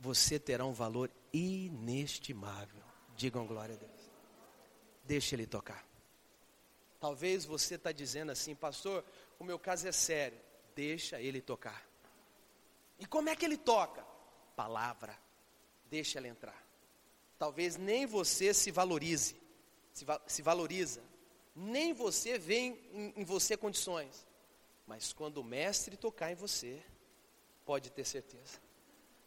você 0.00 0.38
terá 0.38 0.64
um 0.64 0.72
valor 0.72 1.10
inestimável. 1.30 2.82
Digam 3.14 3.46
glória 3.46 3.74
a 3.74 3.78
Deus. 3.78 4.10
Deixa 5.04 5.34
ele 5.34 5.46
tocar. 5.46 5.86
Talvez 6.98 7.44
você 7.44 7.74
está 7.74 7.92
dizendo 7.92 8.32
assim, 8.32 8.54
pastor, 8.54 9.04
o 9.38 9.44
meu 9.44 9.58
caso 9.58 9.86
é 9.86 9.92
sério. 9.92 10.40
Deixa 10.74 11.20
ele 11.20 11.42
tocar. 11.42 11.86
E 12.98 13.04
como 13.04 13.28
é 13.28 13.36
que 13.36 13.44
ele 13.44 13.58
toca? 13.58 14.02
Palavra. 14.56 15.18
Deixa 15.90 16.18
ele 16.18 16.28
entrar. 16.28 16.66
Talvez 17.38 17.76
nem 17.76 18.06
você 18.06 18.54
se 18.54 18.70
valorize, 18.70 19.36
se, 19.92 20.06
va 20.06 20.18
se 20.26 20.40
valoriza 20.40 21.06
nem 21.58 21.92
você 21.92 22.38
vê 22.38 22.58
em, 22.58 23.12
em 23.16 23.24
você 23.24 23.56
condições. 23.56 24.26
Mas 24.86 25.12
quando 25.12 25.38
o 25.38 25.44
mestre 25.44 25.96
tocar 25.96 26.30
em 26.30 26.36
você, 26.36 26.80
pode 27.66 27.90
ter 27.90 28.04
certeza. 28.04 28.60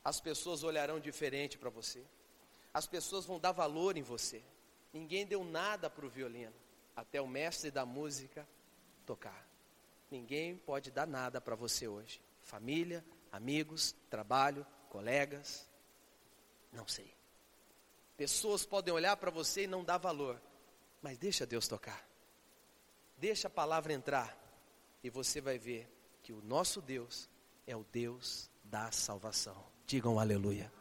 As 0.04 0.20
pessoas 0.22 0.64
olharão 0.64 1.00
diferente 1.00 1.58
para 1.58 1.70
você. 1.70 2.02
As 2.74 2.88
pessoas 2.88 3.26
vão 3.26 3.40
dar 3.40 3.52
valor 3.52 3.98
em 3.98 4.02
você. 4.02 4.42
Ninguém 4.94 5.26
deu 5.26 5.44
nada 5.44 5.90
para 5.90 6.06
o 6.06 6.10
violino, 6.10 6.54
até 6.96 7.22
o 7.22 7.28
mestre 7.28 7.70
da 7.70 7.86
música 7.86 8.48
tocar. 9.06 9.48
Ninguém 10.10 10.58
pode 10.58 10.90
dar 10.90 11.06
nada 11.06 11.40
para 11.42 11.56
você 11.56 11.88
hoje. 11.88 12.22
Família, 12.42 13.06
amigos, 13.32 13.94
trabalho, 14.10 14.66
colegas, 14.90 15.68
não 16.72 16.88
sei. 16.88 17.14
Pessoas 18.16 18.66
podem 18.66 18.94
olhar 18.94 19.18
para 19.18 19.32
você 19.32 19.64
e 19.64 19.68
não 19.68 19.84
dar 19.84 19.98
valor, 19.98 20.42
mas 21.02 21.18
deixa 21.18 21.46
Deus 21.46 21.68
tocar. 21.68 22.11
Deixa 23.22 23.48
a 23.48 23.52
palavra 23.52 23.94
entrar 23.94 24.36
e 25.04 25.10
você 25.12 25.40
vai 25.40 25.60
ver 25.60 25.88
que 26.24 26.34
o 26.34 26.42
nosso 26.42 26.82
Deus 26.82 27.30
é 27.68 27.76
o 27.76 27.86
Deus 27.92 28.50
da 28.64 28.92
salvação. 28.92 29.64
Digam 29.86 30.18
aleluia. 30.18 30.74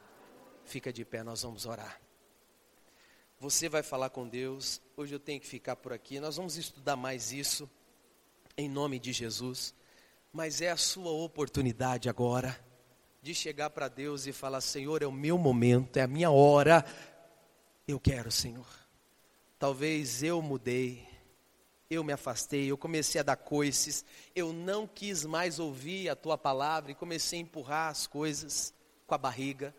Fica 0.65 0.91
de 0.91 1.05
pé, 1.05 1.23
nós 1.23 1.43
vamos 1.43 1.67
orar. 1.67 2.01
Você 3.39 3.69
vai 3.69 3.83
falar 3.83 4.09
com 4.09 4.27
Deus. 4.27 4.81
Hoje 4.97 5.15
eu 5.15 5.21
tenho 5.21 5.39
que 5.39 5.47
ficar 5.47 5.77
por 5.77 5.93
aqui. 5.93 6.19
Nós 6.19 6.39
vamos 6.39 6.57
estudar 6.57 6.97
mais 6.97 7.31
isso 7.31 7.69
em 8.57 8.71
nome 8.71 8.99
de 8.99 9.13
Jesus. 9.13 9.75
Mas 10.33 10.63
é 10.63 10.71
a 10.71 10.79
sua 10.79 11.11
oportunidade 11.11 12.09
agora 12.09 12.59
de 13.21 13.35
chegar 13.35 13.69
para 13.69 13.87
Deus 13.87 14.27
e 14.27 14.33
falar: 14.33 14.63
Senhor, 14.63 15.03
é 15.03 15.07
o 15.07 15.13
meu 15.13 15.37
momento, 15.37 15.99
é 15.99 16.03
a 16.05 16.09
minha 16.09 16.31
hora. 16.31 16.87
Eu 17.87 18.01
quero, 18.01 18.33
Senhor. 18.33 18.67
Talvez 19.59 20.23
eu 20.23 20.41
mudei, 20.41 21.10
eu 21.91 22.05
me 22.05 22.13
afastei, 22.13 22.71
eu 22.71 22.79
comecei 22.79 23.21
a 23.21 23.25
dar 23.25 23.37
coices, 23.37 24.05
eu 24.33 24.53
não 24.53 24.87
quis 24.87 25.25
mais 25.25 25.59
ouvir 25.59 26.09
a 26.09 26.15
tua 26.15 26.39
palavra 26.39 26.93
e 26.93 26.95
comecei 26.95 27.41
a 27.41 27.43
empurrar 27.43 27.91
as 27.91 28.07
coisas 28.07 28.73
com 29.09 29.15
a 29.17 29.19
barriga, 29.19 29.75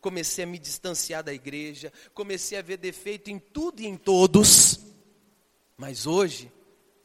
comecei 0.00 0.44
a 0.44 0.46
me 0.46 0.56
distanciar 0.56 1.24
da 1.24 1.34
igreja, 1.34 1.92
comecei 2.14 2.56
a 2.56 2.62
ver 2.62 2.76
defeito 2.76 3.28
em 3.28 3.40
tudo 3.40 3.80
e 3.80 3.86
em 3.88 3.96
todos, 3.96 4.78
mas 5.76 6.06
hoje 6.06 6.52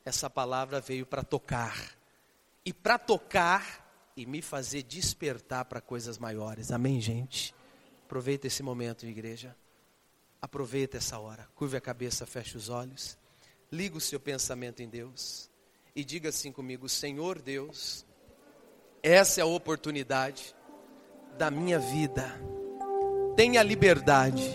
essa 0.06 0.30
palavra 0.30 0.80
veio 0.80 1.06
para 1.08 1.24
tocar, 1.24 1.98
e 2.64 2.72
para 2.72 3.00
tocar 3.00 4.12
e 4.16 4.24
me 4.28 4.40
fazer 4.44 4.84
despertar 4.84 5.66
para 5.66 5.82
coisas 5.82 6.20
maiores, 6.20 6.72
amém, 6.72 7.02
gente? 7.02 7.56
Aproveita 8.06 8.46
esse 8.46 8.62
momento, 8.62 9.08
igreja, 9.08 9.56
aproveita 10.40 10.98
essa 10.98 11.18
hora, 11.18 11.50
curve 11.56 11.76
a 11.76 11.82
cabeça, 11.82 12.28
feche 12.28 12.56
os 12.56 12.70
olhos. 12.70 13.18
Liga 13.74 13.98
o 13.98 14.00
seu 14.00 14.20
pensamento 14.20 14.84
em 14.84 14.88
Deus 14.88 15.50
e 15.96 16.06
diga 16.06 16.30
assim 16.30 16.52
comigo: 16.52 16.88
Senhor 16.88 17.42
Deus, 17.42 18.06
essa 19.02 19.42
é 19.42 19.44
a 19.44 19.48
oportunidade 19.48 20.56
da 21.40 21.50
minha 21.50 21.80
vida. 21.80 22.40
Tenha 23.36 23.64
liberdade 23.64 24.48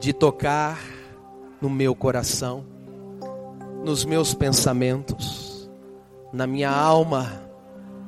de 0.00 0.12
tocar 0.12 0.76
no 1.60 1.70
meu 1.70 1.94
coração, 1.94 2.66
nos 3.84 4.04
meus 4.04 4.34
pensamentos, 4.34 5.70
na 6.32 6.48
minha 6.48 6.68
alma, 6.72 7.48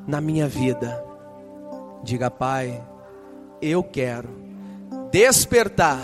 na 0.04 0.20
minha 0.20 0.48
vida. 0.48 1.00
Diga, 2.02 2.28
Pai, 2.28 2.84
eu 3.60 3.84
quero 3.84 4.30
despertar 5.12 6.00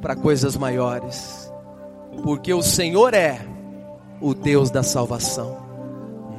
para 0.00 0.14
coisas 0.14 0.56
maiores 0.56 1.39
porque 2.22 2.52
o 2.52 2.62
Senhor 2.62 3.14
é 3.14 3.40
o 4.20 4.34
Deus 4.34 4.70
da 4.70 4.82
salvação, 4.82 5.56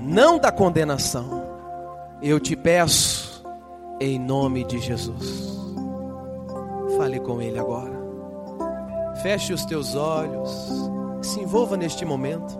não 0.01 0.38
da 0.38 0.51
condenação. 0.51 1.41
Eu 2.21 2.39
te 2.39 2.55
peço, 2.55 3.43
em 3.99 4.19
nome 4.19 4.63
de 4.63 4.79
Jesus. 4.79 5.60
Fale 6.97 7.19
com 7.19 7.41
Ele 7.41 7.57
agora. 7.57 7.99
Feche 9.21 9.53
os 9.53 9.65
teus 9.65 9.95
olhos. 9.95 10.51
Se 11.21 11.39
envolva 11.39 11.77
neste 11.77 12.05
momento. 12.05 12.60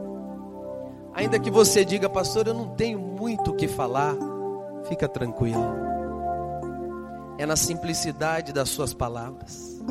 Ainda 1.14 1.40
que 1.40 1.52
você 1.52 1.84
diga, 1.84 2.10
pastor, 2.10 2.48
eu 2.48 2.54
não 2.54 2.70
tenho 2.70 3.00
muito 3.00 3.52
o 3.52 3.56
que 3.56 3.68
falar, 3.68 4.16
fica 4.88 5.08
tranquilo. 5.08 5.76
É 7.38 7.46
na 7.46 7.56
simplicidade 7.56 8.54
das 8.54 8.70
suas 8.70 8.94
palavras, 8.94 9.82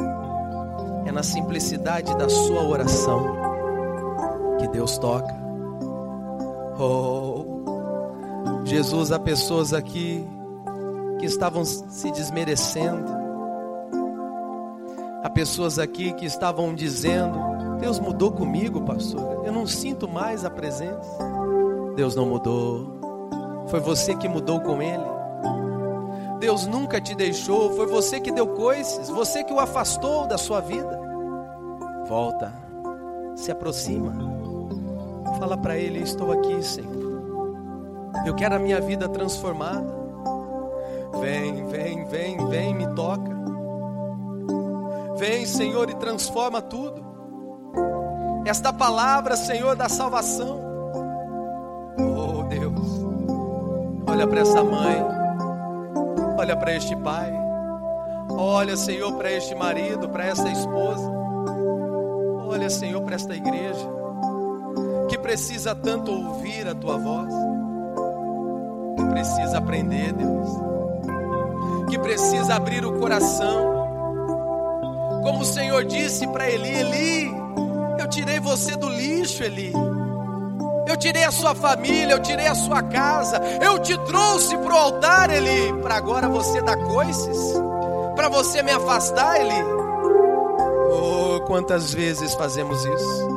é 1.11 1.12
na 1.12 1.25
simplicidade 1.25 2.16
da 2.16 2.29
sua 2.29 2.62
oração 2.62 3.37
que 4.61 4.68
Deus 4.68 4.96
toca. 4.96 5.35
Oh, 6.79 7.44
Jesus, 8.64 9.11
há 9.11 9.18
pessoas 9.18 9.75
aqui 9.75 10.25
que 11.18 11.27
estavam 11.27 11.64
se 11.64 12.11
desmerecendo, 12.12 13.12
há 15.25 15.29
pessoas 15.29 15.81
aqui 15.81 16.12
que 16.12 16.25
estavam 16.25 16.75
dizendo: 16.75 17.38
Deus 17.81 17.99
mudou 17.99 18.31
comigo, 18.31 18.83
pastor, 18.83 19.42
eu 19.44 19.53
não 19.53 19.66
sinto 19.66 20.09
mais 20.09 20.44
a 20.44 20.51
presença. 20.51 21.18
Deus 21.96 22.14
não 22.14 22.27
mudou, 22.27 23.01
foi 23.66 23.81
você 23.81 24.14
que 24.14 24.29
mudou 24.29 24.61
com 24.61 24.81
Ele. 24.81 25.19
Deus 26.40 26.66
nunca 26.66 26.98
te 27.00 27.14
deixou, 27.14 27.76
foi 27.76 27.87
você 27.87 28.18
que 28.18 28.33
deu 28.33 28.46
coices, 28.46 29.11
você 29.11 29.44
que 29.44 29.53
o 29.53 29.61
afastou 29.61 30.26
da 30.26 30.38
sua 30.38 30.61
vida. 30.61 30.98
Volta, 32.09 32.53
se 33.37 33.53
aproxima, 33.53 34.12
fala 35.38 35.57
para 35.59 35.76
Ele: 35.76 36.00
Estou 36.00 36.33
aqui, 36.33 36.62
Senhor. 36.62 36.98
Eu 38.24 38.35
quero 38.35 38.55
a 38.55 38.59
minha 38.59 38.81
vida 38.81 39.07
transformada. 39.07 40.00
Vem, 41.20 41.66
vem, 41.66 42.05
vem, 42.07 42.48
vem, 42.48 42.74
me 42.74 42.87
toca. 42.94 43.38
Vem, 45.16 45.44
Senhor, 45.44 45.90
e 45.90 45.94
transforma 45.94 46.62
tudo. 46.62 47.05
Esta 48.46 48.72
palavra, 48.72 49.37
Senhor, 49.37 49.76
da 49.76 49.90
salvação. 49.90 50.59
Oh, 51.98 52.42
Deus. 52.44 53.05
Olha 54.07 54.26
para 54.26 54.40
essa 54.40 54.64
mãe. 54.64 55.19
Olha 56.40 56.57
para 56.57 56.74
este 56.74 56.96
pai. 56.96 57.31
Olha, 58.31 58.74
Senhor, 58.74 59.12
para 59.12 59.31
este 59.31 59.55
marido, 59.55 60.09
para 60.09 60.24
essa 60.24 60.48
esposa. 60.48 61.11
Olha, 62.48 62.70
Senhor, 62.70 63.03
para 63.03 63.16
esta 63.16 63.37
igreja 63.37 64.00
que 65.09 65.18
precisa 65.18 65.74
tanto 65.74 66.11
ouvir 66.11 66.66
a 66.66 66.74
tua 66.74 66.96
voz 66.96 67.35
precisa 69.11 69.59
aprender, 69.59 70.14
Deus. 70.14 70.48
Que 71.90 71.98
precisa 71.98 72.55
abrir 72.55 72.87
o 72.87 72.98
coração. 72.98 73.70
Como 75.22 75.40
o 75.40 75.44
Senhor 75.44 75.85
disse 75.85 76.26
para 76.29 76.48
Eli: 76.48 76.68
Eli, 76.70 77.31
eu 77.98 78.09
tirei 78.09 78.40
você 78.40 78.76
do 78.76 78.88
lixo, 78.88 79.42
Eli. 79.42 79.72
Tirei 81.01 81.25
a 81.25 81.31
sua 81.31 81.55
família, 81.55 82.13
eu 82.13 82.21
tirei 82.21 82.47
a 82.47 82.55
sua 82.55 82.83
casa, 82.83 83.41
eu 83.63 83.79
te 83.79 83.97
trouxe 84.05 84.57
para 84.59 84.75
o 84.75 84.77
altar, 84.77 85.31
Eli, 85.31 85.73
para 85.81 85.97
agora 85.97 86.29
você 86.29 86.61
dar 86.61 86.77
coices, 86.77 87.55
para 88.15 88.29
você 88.29 88.63
me 88.63 88.71
afastar, 88.71 89.41
Eli. 89.41 89.65
Oh, 90.93 91.41
quantas 91.47 91.95
vezes 91.95 92.35
fazemos 92.35 92.85
isso? 92.85 93.29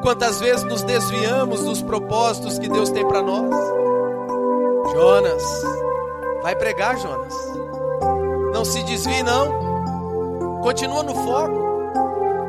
Quantas 0.00 0.38
vezes 0.40 0.62
nos 0.62 0.82
desviamos 0.82 1.64
dos 1.64 1.82
propósitos 1.82 2.58
que 2.58 2.68
Deus 2.68 2.88
tem 2.90 3.06
para 3.06 3.20
nós? 3.20 3.50
Jonas, 4.92 5.42
vai 6.42 6.54
pregar, 6.54 6.96
Jonas. 6.98 7.34
Não 8.54 8.64
se 8.64 8.82
desvie, 8.84 9.22
não. 9.24 10.60
Continua 10.62 11.02
no 11.02 11.14
foco. 11.14 11.70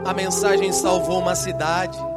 A 0.05 0.13
mensagem 0.13 0.71
salvou 0.71 1.19
uma 1.19 1.35
cidade. 1.35 2.10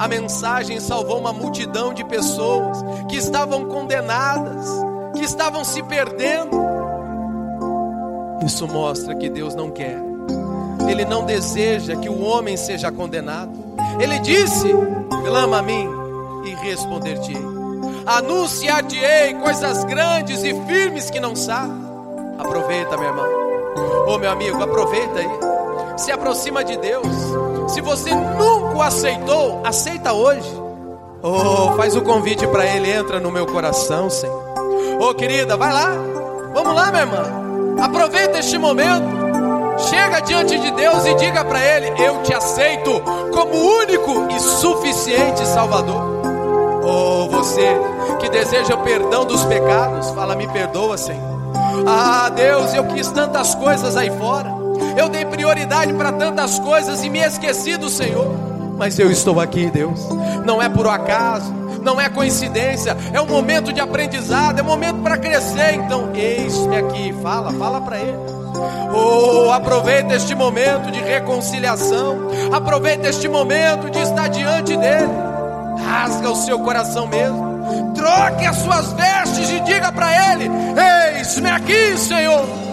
A 0.00 0.08
mensagem 0.08 0.80
salvou 0.80 1.18
uma 1.18 1.30
multidão 1.30 1.92
de 1.92 2.02
pessoas 2.04 2.78
que 3.06 3.16
estavam 3.16 3.66
condenadas, 3.66 4.66
que 5.14 5.22
estavam 5.22 5.62
se 5.62 5.82
perdendo. 5.82 6.58
Isso 8.44 8.66
mostra 8.66 9.14
que 9.14 9.28
Deus 9.28 9.54
não 9.54 9.70
quer. 9.70 9.98
Ele 10.88 11.04
não 11.04 11.26
deseja 11.26 11.96
que 11.96 12.08
o 12.08 12.22
homem 12.22 12.56
seja 12.56 12.90
condenado. 12.90 13.52
Ele 14.00 14.18
disse: 14.20 14.68
clama 15.26 15.58
a 15.58 15.62
mim 15.62 15.86
e 16.46 16.54
responder-te-ei 16.54 17.60
anunciar-te-ei 18.06 19.34
coisas 19.34 19.84
grandes 19.84 20.42
e 20.42 20.54
firmes 20.64 21.10
que 21.10 21.20
não 21.20 21.36
sabe. 21.36 21.72
Aproveita, 22.38 22.96
minha 22.96 23.10
irmã. 23.10 23.24
Ô 24.06 24.18
meu 24.18 24.30
amigo, 24.30 24.62
aproveita 24.62 25.20
aí. 25.20 25.98
Se 25.98 26.10
aproxima 26.10 26.64
de 26.64 26.76
Deus. 26.78 27.49
Se 27.70 27.80
você 27.80 28.12
nunca 28.12 28.76
o 28.76 28.82
aceitou, 28.82 29.62
aceita 29.64 30.12
hoje. 30.12 30.50
Oh, 31.22 31.72
faz 31.76 31.94
o 31.94 32.02
convite 32.02 32.46
para 32.46 32.66
Ele, 32.66 32.90
entra 32.90 33.20
no 33.20 33.30
meu 33.30 33.46
coração, 33.46 34.10
Senhor. 34.10 34.42
Ô 35.00 35.14
querida, 35.14 35.56
vai 35.56 35.72
lá. 35.72 35.92
Vamos 36.52 36.74
lá, 36.74 36.90
minha 36.90 37.02
irmã. 37.02 37.40
Aproveita 37.80 38.38
este 38.38 38.58
momento. 38.58 39.20
Chega 39.88 40.20
diante 40.20 40.58
de 40.58 40.70
Deus 40.72 41.06
e 41.06 41.14
diga 41.14 41.44
para 41.44 41.64
Ele: 41.64 41.88
Eu 42.02 42.22
te 42.22 42.34
aceito 42.34 43.00
como 43.32 43.54
único 43.54 44.28
e 44.30 44.40
suficiente 44.40 45.46
Salvador. 45.46 46.02
Oh, 46.82 47.28
você 47.28 47.68
que 48.18 48.28
deseja 48.28 48.74
o 48.74 48.82
perdão 48.82 49.24
dos 49.24 49.44
pecados, 49.44 50.10
fala: 50.10 50.34
Me 50.34 50.48
perdoa, 50.48 50.98
Senhor. 50.98 51.40
Ah, 51.86 52.28
Deus, 52.30 52.74
eu 52.74 52.84
quis 52.88 53.10
tantas 53.12 53.54
coisas 53.54 53.96
aí 53.96 54.10
fora. 54.18 54.59
Eu 54.96 55.08
dei 55.08 55.24
prioridade 55.24 55.92
para 55.94 56.12
tantas 56.12 56.58
coisas 56.58 57.02
e 57.02 57.10
me 57.10 57.20
esqueci 57.20 57.76
do 57.76 57.88
Senhor. 57.88 58.34
Mas 58.76 58.98
eu 58.98 59.10
estou 59.10 59.40
aqui, 59.40 59.70
Deus. 59.70 60.00
Não 60.44 60.60
é 60.60 60.68
por 60.68 60.86
acaso, 60.86 61.52
não 61.82 62.00
é 62.00 62.08
coincidência, 62.08 62.96
é 63.12 63.20
um 63.20 63.26
momento 63.26 63.72
de 63.72 63.80
aprendizado, 63.80 64.58
é 64.58 64.62
um 64.62 64.66
momento 64.66 65.02
para 65.02 65.18
crescer. 65.18 65.74
Então, 65.74 66.10
eis-me 66.14 66.76
aqui, 66.76 67.14
fala, 67.22 67.52
fala 67.52 67.80
para 67.80 67.98
ele. 67.98 68.18
Oh, 68.94 69.50
aproveita 69.52 70.14
este 70.14 70.34
momento 70.34 70.90
de 70.90 71.00
reconciliação, 71.00 72.28
aproveita 72.52 73.08
este 73.08 73.28
momento 73.28 73.90
de 73.90 73.98
estar 73.98 74.28
diante 74.28 74.76
dele 74.76 75.30
rasga 75.80 76.30
o 76.30 76.36
seu 76.36 76.58
coração 76.60 77.06
mesmo. 77.06 77.92
Troque 77.94 78.46
as 78.46 78.56
suas 78.56 78.92
vestes 78.92 79.50
e 79.50 79.60
diga 79.60 79.90
para 79.92 80.32
ele: 80.32 80.50
Eis-me 81.16 81.50
aqui, 81.50 81.96
Senhor. 81.96 82.69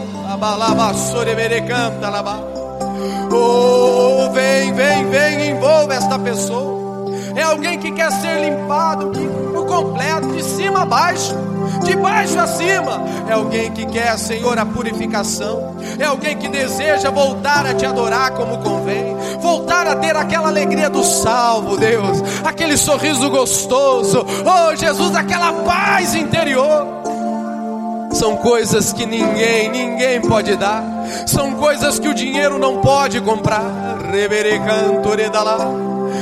Oh, 3.31 4.29
vem, 4.31 4.73
vem, 4.73 5.09
vem, 5.09 5.49
envolva 5.51 5.93
esta 5.93 6.19
pessoa. 6.19 7.11
É 7.35 7.43
alguém 7.43 7.79
que 7.79 7.91
quer 7.91 8.11
ser 8.11 8.41
limpado 8.41 9.11
por 9.53 9.65
completo, 9.65 10.27
de 10.33 10.43
cima 10.43 10.81
a 10.81 10.85
baixo 10.85 11.35
de 11.83 11.95
baixo 11.95 12.39
a 12.39 12.47
cima. 12.47 13.03
É 13.27 13.33
alguém 13.33 13.71
que 13.71 13.85
quer, 13.85 14.17
Senhor, 14.17 14.57
a 14.57 14.65
purificação. 14.65 15.75
É 15.99 16.05
alguém 16.05 16.37
que 16.37 16.47
deseja 16.47 17.09
voltar 17.09 17.65
a 17.65 17.73
te 17.73 17.85
adorar 17.85 18.31
como 18.31 18.57
convém. 18.59 19.15
Voltar 19.39 19.87
a 19.87 19.95
ter 19.95 20.15
aquela 20.15 20.47
alegria 20.49 20.89
do 20.89 21.03
salvo, 21.03 21.77
Deus. 21.77 22.21
Aquele 22.43 22.77
sorriso 22.77 23.29
gostoso. 23.29 24.25
Oh, 24.45 24.75
Jesus, 24.75 25.15
aquela 25.15 25.53
paz 25.63 26.15
interior. 26.15 26.96
São 28.17 28.35
coisas 28.37 28.91
que 28.93 29.05
ninguém, 29.05 29.69
ninguém 29.69 30.19
pode 30.21 30.55
dar. 30.55 30.83
São 31.27 31.53
coisas 31.53 31.99
que 31.99 32.07
o 32.07 32.15
dinheiro 32.15 32.57
não 32.57 32.81
pode 32.81 33.21
comprar. 33.21 33.61
Reberecantore 34.11 35.29
dalá. 35.29 35.59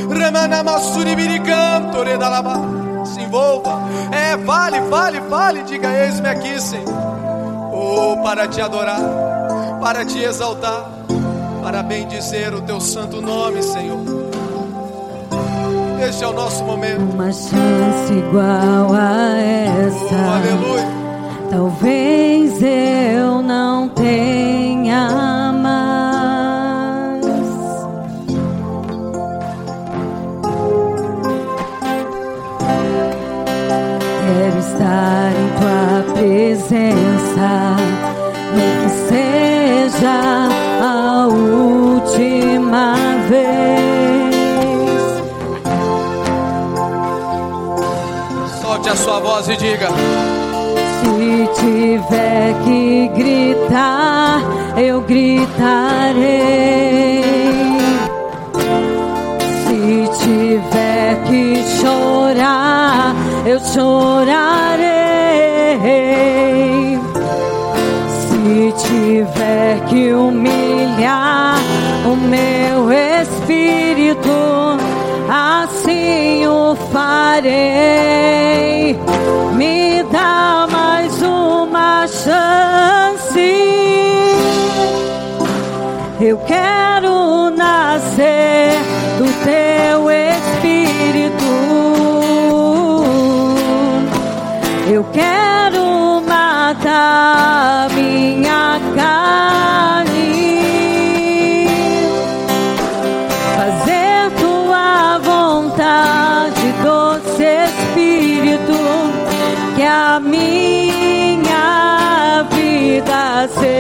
Remanamassuri 0.10 1.16
biricantore 1.16 2.18
dalá 2.18 2.44
se 3.06 3.22
envolva. 3.22 3.80
É, 4.12 4.38
fale, 4.40 4.82
fale, 4.90 5.22
fale, 5.30 5.64
diga: 5.64 5.90
Eis-me 5.90 6.28
aqui, 6.28 6.60
Senhor. 6.60 6.86
Oh, 7.72 8.22
para 8.22 8.46
te 8.46 8.60
adorar, 8.60 9.00
para 9.80 10.04
te 10.04 10.20
exaltar, 10.20 10.90
para 11.64 11.82
bendizer 11.82 12.54
o 12.54 12.62
teu 12.62 12.82
santo 12.82 13.22
nome, 13.22 13.64
Senhor. 13.64 14.00
Este 16.06 16.26
é 16.26 16.28
o 16.28 16.34
nosso 16.34 16.62
momento. 16.66 17.14
Uma 17.14 17.32
chance 17.32 18.14
igual 18.14 18.94
a 18.94 19.38
essa. 19.38 20.14
Oh, 20.14 20.34
aleluia. 20.34 21.05
Talvez 21.50 22.62
eu 22.62 23.42
não 23.42 23.90
tenha 23.90 25.26
estar 34.76 35.32
em 35.32 35.50
tua 35.60 36.14
presença, 36.14 37.76
nem 38.56 38.72
que 38.82 38.90
seja 39.10 40.18
a 40.82 41.28
última 41.28 42.96
vez. 43.30 43.66
a 48.88 48.96
sua 48.96 49.20
voz 49.20 49.50
e 49.50 49.58
diga: 49.58 49.90
Se 51.02 51.50
tiver 51.62 52.54
que 52.64 53.08
gritar, 53.16 54.42
eu 54.78 55.02
gritarei. 55.02 56.26
Se 59.66 60.24
tiver 60.24 61.24
que 61.26 61.64
chorar, 61.80 63.16
eu 63.46 63.60
chorarei. 63.60 64.65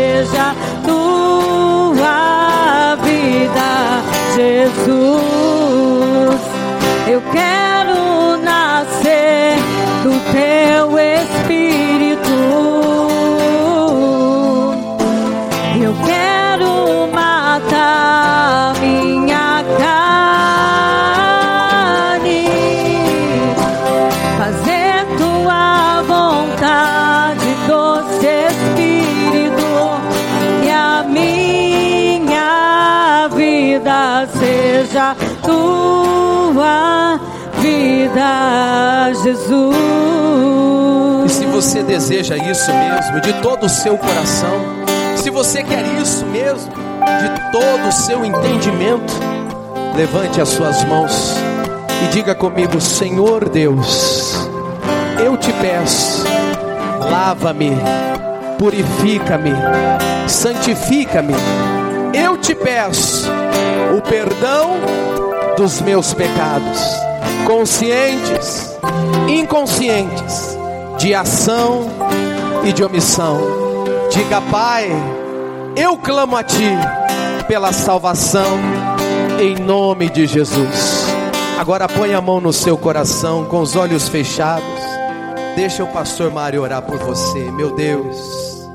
Seja 0.05 0.55
tua 0.85 2.15
vida, 3.03 4.03
Jesus. 4.35 4.95
Eu 7.07 7.21
quero 7.31 8.37
nascer 8.37 9.57
do 10.03 10.11
teu 10.31 10.64
você 41.65 41.81
deseja 41.81 42.37
isso 42.37 42.71
mesmo, 42.71 43.19
de 43.21 43.33
todo 43.41 43.65
o 43.65 43.69
seu 43.69 43.97
coração, 43.97 44.61
se 45.15 45.31
você 45.31 45.63
quer 45.63 45.83
isso 45.99 46.23
mesmo, 46.27 46.71
de 46.71 47.51
todo 47.51 47.87
o 47.87 47.91
seu 47.91 48.23
entendimento, 48.23 49.11
levante 49.95 50.39
as 50.39 50.49
suas 50.49 50.83
mãos 50.83 51.33
e 52.03 52.07
diga 52.09 52.35
comigo: 52.35 52.79
Senhor 52.79 53.49
Deus, 53.49 54.47
eu 55.19 55.35
te 55.37 55.51
peço, 55.53 56.23
lava-me, 56.99 57.71
purifica-me, 58.59 59.53
santifica-me. 60.27 61.33
Eu 62.13 62.37
te 62.37 62.53
peço 62.53 63.27
o 63.97 64.01
perdão 64.03 64.75
dos 65.57 65.81
meus 65.81 66.13
pecados, 66.13 66.79
conscientes, 67.47 68.77
inconscientes, 69.27 70.54
de 71.05 71.13
ação 71.13 71.87
e 72.67 72.73
de 72.73 72.83
omissão. 72.83 73.37
Diga, 74.09 74.41
Pai, 74.41 74.89
eu 75.75 75.95
clamo 75.97 76.35
a 76.35 76.43
Ti 76.43 76.71
pela 77.47 77.71
salvação, 77.71 78.57
em 79.39 79.55
nome 79.55 80.09
de 80.09 80.25
Jesus. 80.25 81.05
Agora 81.59 81.87
põe 81.87 82.15
a 82.15 82.21
mão 82.21 82.41
no 82.41 82.51
seu 82.51 82.75
coração, 82.75 83.45
com 83.45 83.61
os 83.61 83.75
olhos 83.75 84.09
fechados. 84.09 84.65
Deixa 85.55 85.83
o 85.83 85.93
pastor 85.93 86.31
Mário 86.31 86.63
orar 86.63 86.81
por 86.81 86.97
você, 86.97 87.51
meu 87.51 87.75
Deus. 87.75 88.65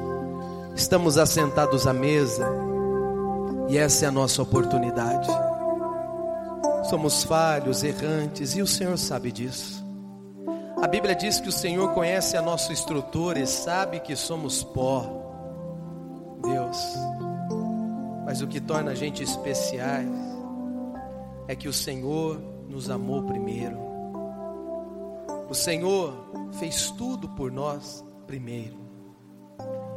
Estamos 0.77 1.19
assentados 1.19 1.85
à 1.85 1.93
mesa 1.93 2.49
e 3.69 3.77
essa 3.77 4.05
é 4.05 4.09
a 4.09 4.13
nossa 4.13 4.41
oportunidade. 4.41 5.29
Somos 6.89 7.25
falhos, 7.25 7.83
errantes 7.83 8.55
e 8.55 8.63
o 8.63 8.69
Senhor 8.69 8.97
sabe 8.97 9.33
disso. 9.33 9.80
A 10.83 10.87
Bíblia 10.87 11.15
diz 11.15 11.39
que 11.39 11.49
o 11.49 11.53
Senhor 11.53 11.93
conhece 11.93 12.39
a 12.39 12.43
nossa 12.43 12.73
estrutura 12.73 13.39
e 13.39 13.47
sabe 13.47 14.01
que 14.01 14.17
somos 14.17 14.65
pó. 14.65 15.05
Deus. 16.43 16.95
Mas 18.25 18.41
o 18.41 18.47
que 18.47 18.61
torna 18.61 18.93
a 18.93 18.95
gente 18.95 19.23
especiais 19.23 20.09
é 21.47 21.55
que 21.55 21.69
o 21.69 21.73
Senhor 21.73 22.41
nos 22.67 22.89
amou 22.89 23.23
primeiro. 23.25 23.77
O 25.51 25.55
Senhor 25.55 26.15
fez 26.53 26.91
tudo 26.93 27.29
por 27.29 27.53
nós 27.53 28.03
primeiro. 28.27 28.79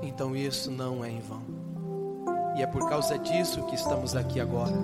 Então 0.02 0.36
isso 0.36 0.70
não 0.70 1.04
é 1.04 1.10
em 1.10 1.22
vão. 1.22 1.44
E 2.58 2.62
é 2.62 2.68
por 2.68 2.90
causa 2.90 3.18
disso 3.18 3.64
que 3.68 3.76
estamos 3.76 4.18
aqui 4.18 4.38
agora. 4.42 4.76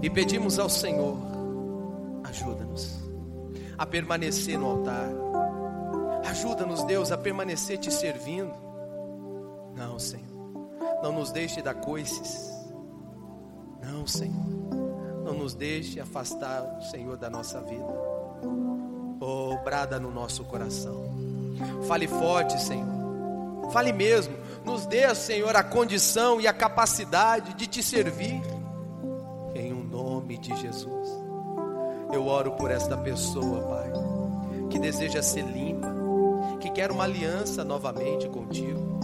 E 0.00 0.08
pedimos 0.08 0.58
ao 0.58 0.70
Senhor, 0.70 1.18
ajuda-nos 2.24 3.03
a 3.76 3.86
permanecer 3.86 4.58
no 4.58 4.66
altar. 4.66 5.08
Ajuda-nos, 6.24 6.82
Deus, 6.84 7.12
a 7.12 7.18
permanecer 7.18 7.78
te 7.78 7.90
servindo. 7.92 8.54
Não, 9.74 9.98
Senhor. 9.98 10.24
Não 11.02 11.12
nos 11.12 11.30
deixe 11.30 11.60
dar 11.60 11.74
coices. 11.74 12.50
Não, 13.82 14.06
Senhor. 14.06 14.44
Não 15.24 15.34
nos 15.34 15.54
deixe 15.54 16.00
afastar 16.00 16.78
o 16.78 16.82
Senhor 16.82 17.16
da 17.16 17.28
nossa 17.28 17.60
vida. 17.60 17.84
Oh, 19.20 19.56
brada 19.64 19.98
no 19.98 20.10
nosso 20.10 20.44
coração. 20.44 21.04
Fale 21.86 22.06
forte, 22.06 22.60
Senhor. 22.60 23.70
Fale 23.70 23.92
mesmo. 23.92 24.36
Nos 24.64 24.86
dê, 24.86 25.14
Senhor, 25.14 25.54
a 25.56 25.62
condição 25.62 26.40
e 26.40 26.46
a 26.46 26.52
capacidade 26.52 27.54
de 27.54 27.66
te 27.66 27.82
servir. 27.82 28.40
Em 29.54 29.72
um 29.72 29.84
nome 29.84 30.38
de 30.38 30.54
Jesus. 30.56 31.23
Eu 32.14 32.28
oro 32.28 32.52
por 32.52 32.70
esta 32.70 32.96
pessoa, 32.96 33.60
Pai, 33.62 33.92
que 34.70 34.78
deseja 34.78 35.20
ser 35.20 35.42
limpa, 35.42 35.92
que 36.60 36.70
quer 36.70 36.92
uma 36.92 37.02
aliança 37.02 37.64
novamente 37.64 38.28
contigo. 38.28 39.00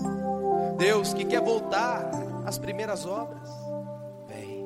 Deus, 0.78 1.12
que 1.12 1.24
quer 1.24 1.40
voltar 1.40 2.08
às 2.46 2.56
primeiras 2.56 3.04
obras. 3.04 3.50
Vem. 4.28 4.64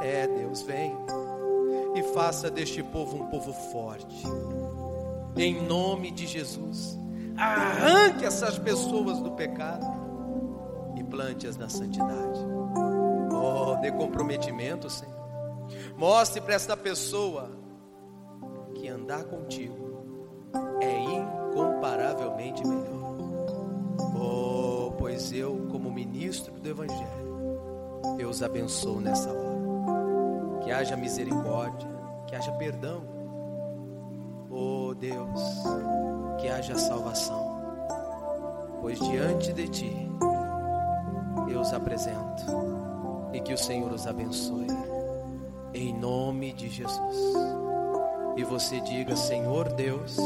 É, 0.00 0.28
Deus, 0.28 0.62
vem. 0.62 0.96
E 1.96 2.04
faça 2.14 2.48
deste 2.48 2.84
povo 2.84 3.16
um 3.16 3.26
povo 3.26 3.52
forte. 3.52 4.22
Em 5.36 5.60
nome 5.60 6.12
de 6.12 6.24
Jesus. 6.24 6.96
Arranque 7.36 8.24
essas 8.24 8.56
pessoas 8.60 9.18
do 9.18 9.32
pecado 9.32 9.84
e 10.94 11.02
plante-as 11.02 11.56
na 11.56 11.68
santidade. 11.68 12.40
Oh, 13.32 13.74
dê 13.80 13.90
comprometimento, 13.90 14.88
Senhor. 14.88 15.15
Mostre 15.96 16.42
para 16.42 16.54
esta 16.54 16.76
pessoa 16.76 17.50
que 18.74 18.86
andar 18.86 19.24
contigo 19.24 19.86
é 20.80 20.98
incomparavelmente 20.98 22.66
melhor. 22.66 23.16
Oh, 24.14 24.92
pois 24.98 25.32
eu, 25.32 25.66
como 25.70 25.90
ministro 25.90 26.52
do 26.52 26.68
Evangelho, 26.68 27.26
eu 28.18 28.28
os 28.28 28.42
abençoo 28.42 29.00
nessa 29.00 29.30
hora. 29.32 30.60
Que 30.62 30.70
haja 30.70 30.96
misericórdia, 30.96 31.88
que 32.26 32.36
haja 32.36 32.52
perdão. 32.52 33.02
Oh 34.50 34.94
Deus, 34.94 35.40
que 36.38 36.48
haja 36.48 36.76
salvação. 36.76 37.56
Pois 38.82 38.98
diante 38.98 39.52
de 39.52 39.68
ti 39.68 40.10
eu 41.48 41.60
os 41.60 41.72
apresento 41.72 42.44
e 43.32 43.40
que 43.40 43.54
o 43.54 43.58
Senhor 43.58 43.92
os 43.92 44.06
abençoe. 44.06 44.66
Em 45.76 45.92
nome 45.92 46.54
de 46.54 46.70
Jesus. 46.70 47.16
E 48.34 48.42
você 48.44 48.80
diga: 48.80 49.14
Senhor 49.14 49.70
Deus, 49.74 50.16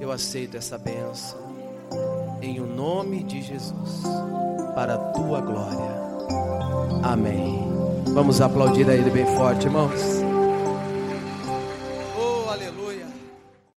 eu 0.00 0.10
aceito 0.10 0.56
essa 0.56 0.78
benção. 0.78 1.38
Em 2.40 2.58
o 2.58 2.66
nome 2.66 3.22
de 3.22 3.42
Jesus. 3.42 4.02
Para 4.74 4.94
a 4.94 4.98
tua 5.12 5.42
glória. 5.42 5.90
Amém. 7.02 7.68
Vamos 8.14 8.40
aplaudir 8.40 8.88
a 8.88 8.94
Ele 8.94 9.10
bem 9.10 9.26
forte, 9.36 9.66
irmãos. 9.66 10.23